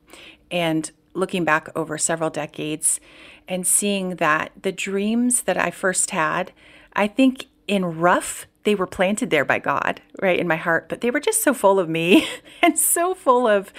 [0.51, 2.99] and looking back over several decades
[3.47, 6.51] and seeing that the dreams that I first had,
[6.93, 11.01] I think in rough, they were planted there by God, right, in my heart, but
[11.01, 12.27] they were just so full of me
[12.61, 13.71] and so full of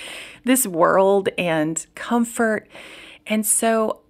[0.45, 2.69] this world and comfort.
[3.27, 4.01] And so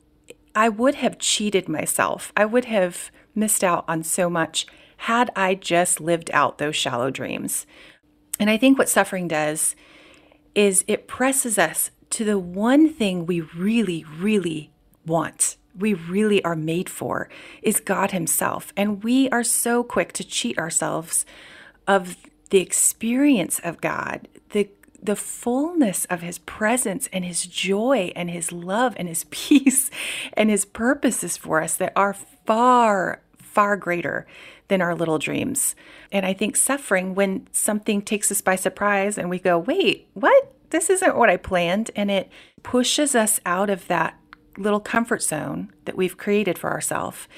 [0.54, 2.32] I would have cheated myself.
[2.36, 4.66] I would have missed out on so much
[4.98, 7.66] had I just lived out those shallow dreams.
[8.38, 9.74] And I think what suffering does
[10.54, 14.70] is it presses us to the one thing we really, really
[15.04, 17.28] want, we really are made for,
[17.62, 18.72] is God Himself.
[18.76, 21.26] And we are so quick to cheat ourselves
[21.86, 22.16] of
[22.50, 24.68] the experience of God, the
[25.02, 29.90] the fullness of his presence and his joy and his love and his peace
[30.32, 34.26] and his purposes for us that are far, far greater
[34.68, 35.74] than our little dreams.
[36.10, 40.52] And I think suffering, when something takes us by surprise and we go, wait, what?
[40.70, 41.90] This isn't what I planned.
[41.94, 42.30] And it
[42.62, 44.18] pushes us out of that
[44.58, 47.28] little comfort zone that we've created for ourselves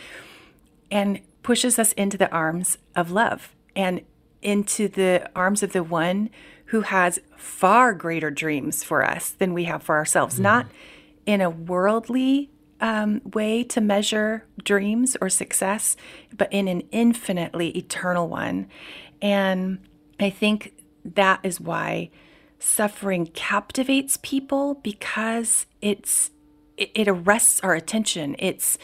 [0.90, 4.02] and pushes us into the arms of love and
[4.40, 6.30] into the arms of the one
[6.66, 10.44] who has far greater dreams for us than we have for ourselves, mm-hmm.
[10.44, 10.66] not
[11.26, 12.50] in a worldly
[12.80, 15.96] um, way to measure dreams or success,
[16.36, 18.68] but in an infinitely eternal one.
[19.20, 19.78] And
[20.20, 20.74] I think
[21.04, 22.10] that is why
[22.58, 26.30] suffering captivates people because it's
[26.76, 28.36] it, it arrests our attention.
[28.38, 28.78] It's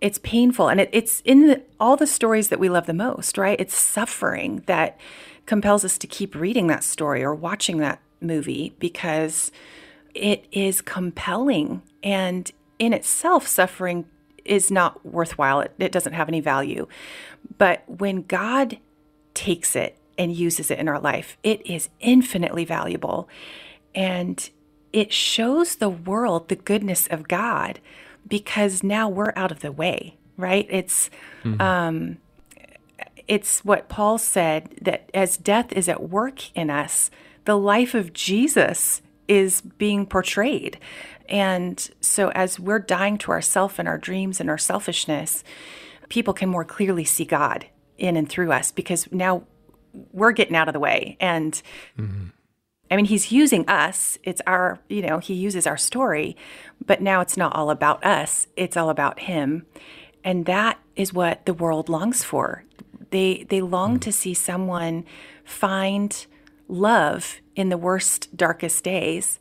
[0.00, 3.38] it's painful and it, it's in the, all the stories that we love the most,
[3.38, 3.60] right?
[3.60, 4.98] It's suffering that
[5.46, 9.52] compels us to keep reading that story or watching that movie because
[10.12, 12.50] it is compelling and
[12.82, 14.06] in itself suffering
[14.44, 15.60] is not worthwhile.
[15.60, 16.88] It, it doesn't have any value.
[17.58, 18.78] But when God
[19.34, 23.28] takes it and uses it in our life, it is infinitely valuable.
[23.94, 24.50] And
[24.92, 27.78] it shows the world the goodness of God
[28.26, 30.66] because now we're out of the way, right?
[30.68, 31.08] It's
[31.44, 31.60] mm-hmm.
[31.60, 32.16] um,
[33.28, 37.12] it's what Paul said that as death is at work in us,
[37.44, 40.78] the life of Jesus is being portrayed.
[41.28, 45.44] And so as we're dying to ourself and our dreams and our selfishness,
[46.08, 47.66] people can more clearly see God
[47.98, 49.44] in and through us because now
[50.12, 51.62] we're getting out of the way and
[51.98, 52.28] mm-hmm.
[52.90, 54.18] I mean, he's using us.
[54.22, 56.36] It's our, you know, he uses our story,
[56.84, 58.48] but now it's not all about us.
[58.54, 59.64] It's all about him.
[60.22, 62.64] And that is what the world longs for.
[63.10, 64.00] They they long mm.
[64.02, 65.06] to see someone
[65.42, 66.26] find
[66.68, 69.38] love in the worst darkest days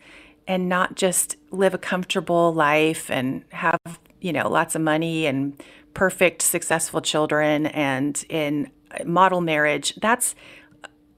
[0.51, 3.79] and not just live a comfortable life and have,
[4.19, 8.69] you know, lots of money and perfect successful children and in
[9.05, 9.95] model marriage.
[10.01, 10.35] That's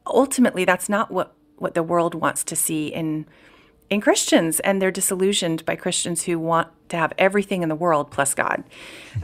[0.06, 3.26] ultimately that's not what what the world wants to see in
[3.90, 8.12] in Christians, and they're disillusioned by Christians who want to have everything in the world
[8.12, 8.64] plus God.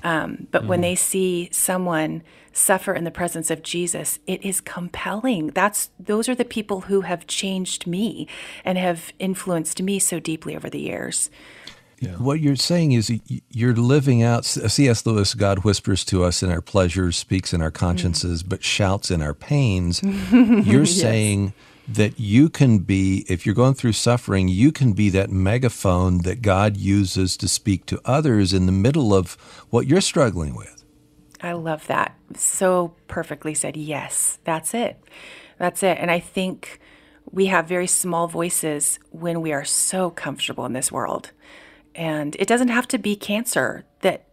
[0.01, 2.23] Um, but mm when they see someone
[2.53, 5.47] suffer in the presence of Jesus, it is compelling.
[5.47, 8.27] That's those are the people who have changed me
[8.63, 11.29] and have influenced me so deeply over the years.
[11.99, 12.11] Yeah.
[12.11, 13.11] What you're saying is
[13.49, 14.45] you're living out.
[14.45, 15.05] C.S.
[15.05, 19.11] Lewis, God whispers to us in our pleasures, speaks in our consciences, mm but shouts
[19.11, 20.01] in our pains.
[20.31, 20.95] You're yes.
[20.95, 21.53] saying
[21.87, 26.41] that you can be, if you're going through suffering, you can be that megaphone that
[26.41, 29.33] God uses to speak to others in the middle of
[29.69, 30.78] what you're struggling with.
[31.41, 32.15] I love that.
[32.35, 33.77] So perfectly said.
[33.77, 35.01] Yes, that's it.
[35.57, 35.97] That's it.
[35.99, 36.79] And I think
[37.31, 41.31] we have very small voices when we are so comfortable in this world.
[41.95, 44.25] And it doesn't have to be cancer that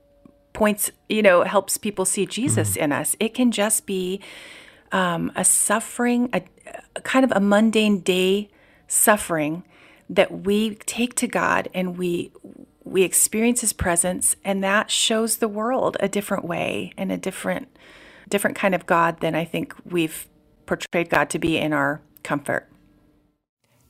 [0.52, 2.84] points, you know, helps people see Jesus mm-hmm.
[2.84, 3.16] in us.
[3.20, 4.20] It can just be
[4.92, 6.42] um, a suffering, a,
[6.94, 8.48] a kind of a mundane day
[8.88, 9.64] suffering
[10.08, 12.32] that we take to God and we
[12.86, 17.68] we experience his presence and that shows the world a different way and a different
[18.28, 20.26] different kind of God than I think we've
[20.66, 22.68] portrayed God to be in our comfort.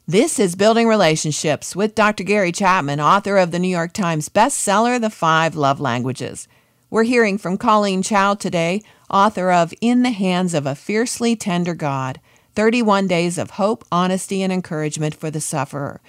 [0.06, 2.22] This is Building Relationships with Dr.
[2.22, 6.48] Gary Chapman, author of the New York Times bestseller The 5 Love Languages.
[6.90, 11.74] We're hearing from Colleen Chao today, author of In the Hands of a Fiercely Tender
[11.74, 12.20] God
[12.54, 16.00] 31 Days of Hope, Honesty, and Encouragement for the Sufferer.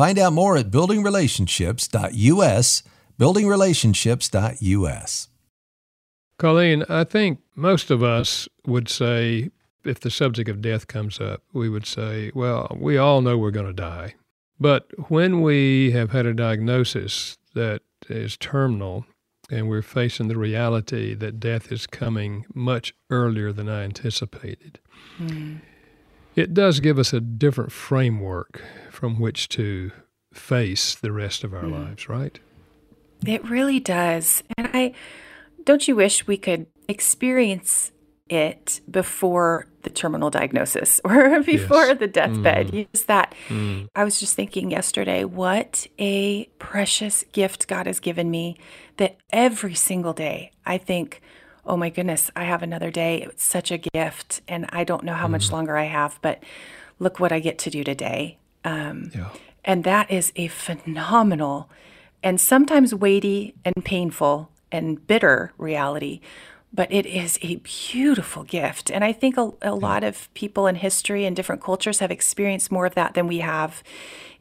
[0.00, 2.82] Find out more at buildingrelationships.us,
[3.18, 5.28] buildingrelationships.us.
[6.38, 9.50] Colleen, I think most of us would say,
[9.84, 13.50] if the subject of death comes up, we would say, well, we all know we're
[13.50, 14.14] going to die.
[14.58, 19.04] But when we have had a diagnosis that is terminal,
[19.50, 24.78] and we're facing the reality that death is coming much earlier than I anticipated.
[25.18, 25.60] Mm.
[26.40, 29.92] It does give us a different framework from which to
[30.32, 31.72] face the rest of our mm.
[31.72, 32.38] lives, right?
[33.26, 34.42] It really does.
[34.56, 34.94] And I
[35.64, 37.92] don't you wish we could experience
[38.30, 41.98] it before the terminal diagnosis or before yes.
[41.98, 42.68] the deathbed.
[42.68, 42.88] Mm.
[42.90, 43.34] Use that.
[43.48, 43.88] Mm.
[43.94, 48.56] I was just thinking yesterday, what a precious gift God has given me
[48.96, 51.20] that every single day I think,
[51.64, 53.22] oh my goodness, I have another day.
[53.22, 54.42] It's such a gift.
[54.48, 55.32] And I don't know how mm.
[55.32, 56.42] much longer I have, but
[56.98, 58.38] look what I get to do today.
[58.64, 59.30] Um, yeah.
[59.64, 61.68] And that is a phenomenal
[62.22, 66.20] and sometimes weighty and painful and bitter reality
[66.72, 68.90] but it is a beautiful gift.
[68.90, 72.70] And I think a, a lot of people in history and different cultures have experienced
[72.70, 73.82] more of that than we have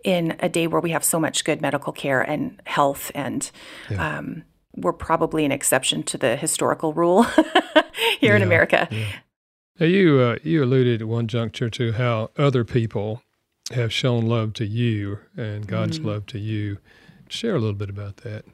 [0.03, 3.11] in a day where we have so much good medical care and health.
[3.15, 3.49] And
[3.89, 4.19] yeah.
[4.19, 4.43] um,
[4.81, 7.23] we're probably an exception to the historical rule
[8.19, 8.87] here yeah, in America.
[8.91, 9.05] Yeah.
[9.79, 13.23] Now you uh, you alluded at one juncture to how other people
[13.71, 16.05] have shown love to you and God's mm.
[16.05, 16.79] love to you.
[17.29, 18.45] Share a little bit about that.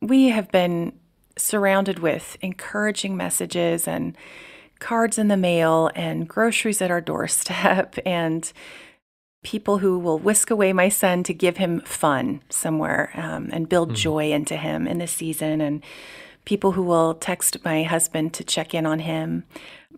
[0.00, 0.92] We have been
[1.36, 4.16] surrounded with encouraging messages and
[4.78, 8.52] cards in the mail and groceries at our doorstep and
[9.42, 13.92] people who will whisk away my son to give him fun somewhere um, and build
[13.92, 13.96] mm.
[13.96, 15.82] joy into him in this season and
[16.44, 19.44] people who will text my husband to check in on him.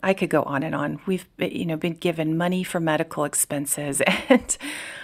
[0.03, 1.01] I could go on and on.
[1.07, 4.57] We've you know been given money for medical expenses, and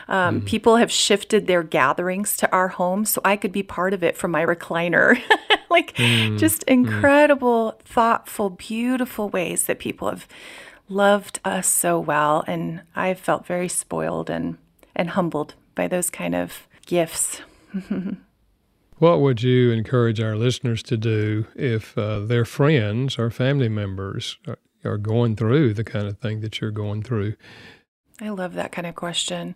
[0.08, 0.46] um, mm.
[0.46, 4.16] people have shifted their gatherings to our home, so I could be part of it
[4.16, 5.20] from my recliner.
[5.70, 6.38] like mm.
[6.38, 6.72] just mm.
[6.72, 10.26] incredible, thoughtful, beautiful ways that people have
[10.88, 14.58] loved us so well, and I felt very spoiled and
[14.94, 17.40] and humbled by those kind of gifts.
[18.98, 24.38] what would you encourage our listeners to do if uh, their friends or family members
[24.46, 27.34] are, are going through the kind of thing that you're going through?
[28.20, 29.54] I love that kind of question.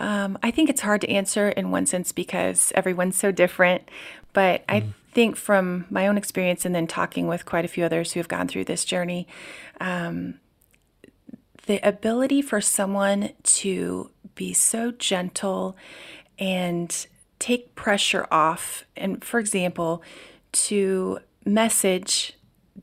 [0.00, 3.88] Um, I think it's hard to answer in one sense because everyone's so different.
[4.32, 4.74] But mm.
[4.74, 8.20] I think from my own experience and then talking with quite a few others who
[8.20, 9.28] have gone through this journey,
[9.80, 10.40] um,
[11.66, 15.76] the ability for someone to be so gentle
[16.38, 17.06] and
[17.38, 20.02] take pressure off, and for example,
[20.52, 22.34] to message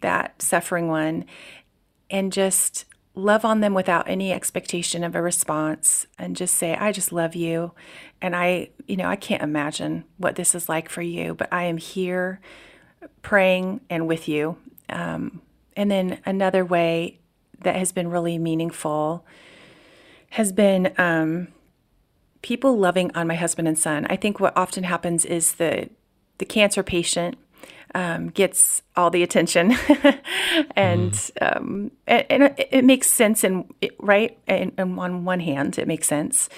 [0.01, 1.25] that suffering one
[2.09, 6.91] and just love on them without any expectation of a response and just say i
[6.91, 7.71] just love you.
[8.21, 11.63] And i you know i can't imagine what this is like for you but i
[11.63, 12.39] am here
[13.21, 14.57] praying and with you.
[14.89, 15.41] Um,
[15.75, 17.19] and then another way
[17.61, 19.25] that has been really meaningful
[20.31, 21.47] has been um,
[22.41, 24.05] people loving on my husband and son.
[24.09, 25.89] I think what often happens is the
[26.37, 27.37] the cancer patient
[27.95, 29.71] um, gets all the attention,
[30.75, 31.57] and, mm.
[31.57, 33.43] um, and, and it, it, makes sense.
[33.43, 36.49] And right, and, and, on one hand, it makes sense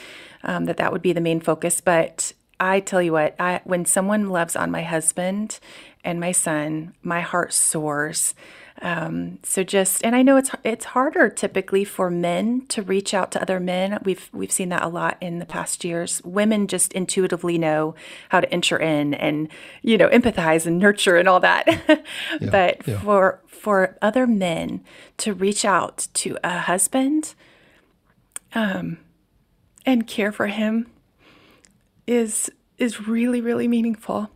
[0.44, 1.82] um, that that would be the main focus.
[1.82, 5.60] But I tell you what, I, when someone loves on my husband
[6.04, 8.36] and my son, my heart soars.
[8.82, 13.32] Um, so just, and I know it's it's harder typically for men to reach out
[13.34, 14.00] to other men.
[14.04, 16.20] We've we've seen that a lot in the past years.
[16.24, 17.94] Women just intuitively know
[18.30, 19.50] how to enter in and
[19.84, 21.68] you know empathize and nurture and all that.
[21.88, 23.00] yeah, but yeah.
[23.02, 24.84] for for other men
[25.18, 27.36] to reach out to a husband,
[28.56, 28.98] um,
[29.86, 30.88] and care for him
[32.08, 34.32] is is really really meaningful.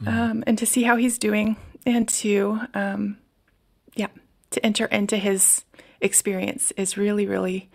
[0.00, 0.08] Mm.
[0.08, 1.56] Um, and to see how he's doing
[1.86, 3.16] and to um,
[4.50, 5.64] to enter into his
[6.00, 7.70] experience is really, really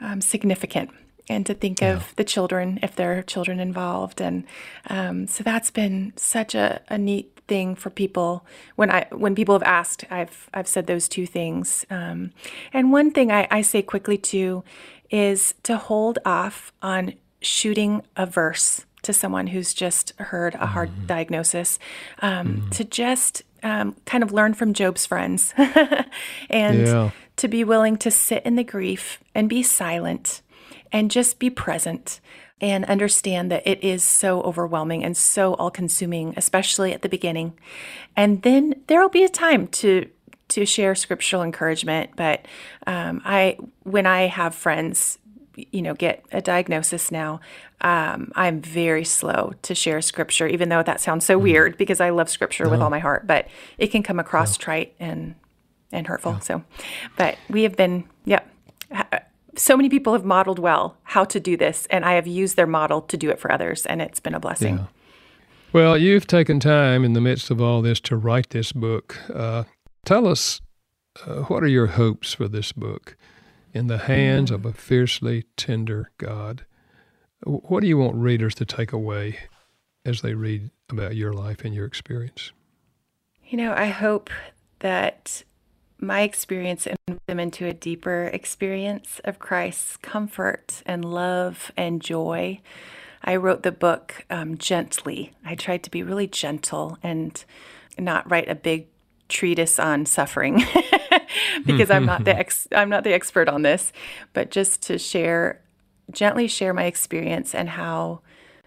[0.00, 0.90] um, significant.
[1.28, 1.96] And to think yeah.
[1.96, 4.44] of the children, if there are children involved, and
[4.88, 8.46] um, so that's been such a, a neat thing for people.
[8.76, 11.84] When I when people have asked, I've I've said those two things.
[11.90, 12.30] Um,
[12.72, 14.62] and one thing I, I say quickly too
[15.10, 20.90] is to hold off on shooting a verse to someone who's just heard a hard
[20.90, 21.06] mm-hmm.
[21.06, 21.78] diagnosis,
[22.20, 22.70] um, mm-hmm.
[22.70, 25.52] to just um, kind of learn from Job's friends
[26.48, 27.10] and yeah.
[27.34, 30.40] to be willing to sit in the grief and be silent
[30.92, 32.20] and just be present
[32.60, 37.58] and understand that it is so overwhelming and so all consuming, especially at the beginning.
[38.14, 40.08] And then there will be a time to
[40.48, 42.10] to share scriptural encouragement.
[42.14, 42.46] But
[42.86, 45.18] um, I, when I have friends
[45.56, 47.40] you know get a diagnosis now
[47.80, 51.42] um, i'm very slow to share scripture even though that sounds so mm.
[51.42, 52.70] weird because i love scripture no.
[52.70, 53.48] with all my heart but
[53.78, 55.34] it can come across trite and
[55.92, 56.62] and hurtful so
[57.16, 58.40] but we have been yeah
[59.56, 62.66] so many people have modeled well how to do this and i have used their
[62.66, 64.86] model to do it for others and it's been a blessing yeah.
[65.72, 69.64] well you've taken time in the midst of all this to write this book uh,
[70.04, 70.60] tell us
[71.24, 73.16] uh, what are your hopes for this book
[73.76, 76.64] in the hands of a fiercely tender God.
[77.44, 79.38] What do you want readers to take away
[80.04, 82.52] as they read about your life and your experience?
[83.44, 84.30] You know, I hope
[84.80, 85.44] that
[85.98, 92.60] my experience and them into a deeper experience of Christ's comfort and love and joy.
[93.22, 95.32] I wrote the book um, gently.
[95.44, 97.44] I tried to be really gentle and
[97.98, 98.88] not write a big
[99.28, 100.64] treatise on suffering
[101.66, 103.92] because I'm not the ex- I'm not the expert on this,
[104.32, 105.60] but just to share
[106.10, 108.20] gently share my experience and how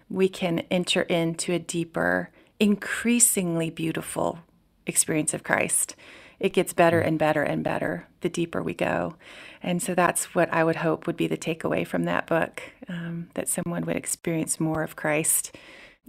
[0.08, 4.40] we can enter into a deeper, increasingly beautiful
[4.86, 5.94] experience of Christ.
[6.38, 9.16] It gets better and better and better the deeper we go.
[9.62, 13.28] And so that's what I would hope would be the takeaway from that book um,
[13.34, 15.54] that someone would experience more of Christ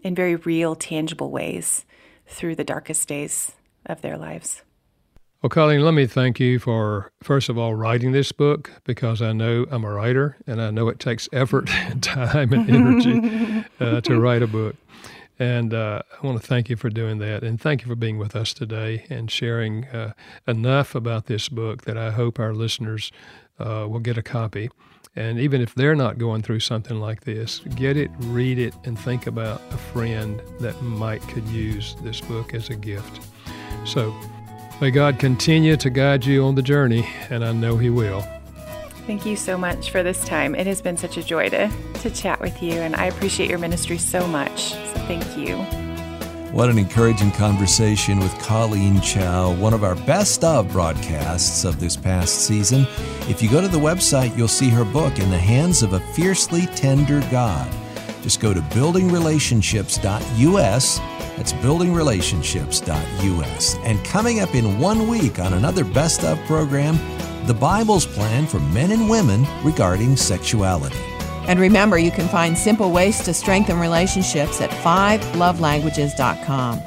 [0.03, 1.85] in very real, tangible ways
[2.25, 3.51] through the darkest days
[3.85, 4.63] of their lives.
[5.41, 9.33] Well, Colleen, let me thank you for, first of all, writing this book because I
[9.33, 14.01] know I'm a writer and I know it takes effort and time and energy uh,
[14.01, 14.75] to write a book.
[15.39, 17.43] And uh, I want to thank you for doing that.
[17.43, 20.13] And thank you for being with us today and sharing uh,
[20.45, 23.11] enough about this book that I hope our listeners
[23.57, 24.69] uh, will get a copy.
[25.15, 28.97] And even if they're not going through something like this, get it, read it, and
[28.97, 33.21] think about a friend that might could use this book as a gift.
[33.85, 34.15] So
[34.81, 38.25] may God continue to guide you on the journey, and I know He will.
[39.05, 40.55] Thank you so much for this time.
[40.55, 41.71] It has been such a joy to,
[42.01, 44.73] to chat with you, and I appreciate your ministry so much.
[44.73, 45.57] So thank you.
[46.51, 51.95] What an encouraging conversation with Colleen Chao, one of our best of broadcasts of this
[51.95, 52.85] past season.
[53.29, 55.99] If you go to the website, you'll see her book, In the Hands of a
[55.99, 57.71] Fiercely Tender God.
[58.21, 61.20] Just go to buildingrelationships.us.
[61.37, 63.75] That's buildingrelationships.us.
[63.83, 66.97] And coming up in one week on another Best of program,
[67.47, 70.95] the Bible's plan for men and women regarding sexuality.
[71.47, 76.81] And remember, you can find simple ways to strengthen relationships at 5lovelanguages.com.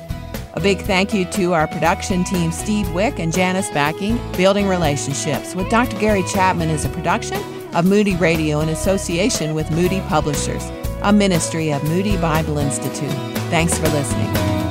[0.56, 4.20] A big thank you to our production team, Steve Wick and Janice Backing.
[4.36, 5.98] Building Relationships with Dr.
[5.98, 7.42] Gary Chapman is a production
[7.74, 10.70] of Moody Radio in association with Moody Publishers,
[11.04, 13.12] a ministry of Moody Bible Institute.
[13.50, 14.63] Thanks for listening.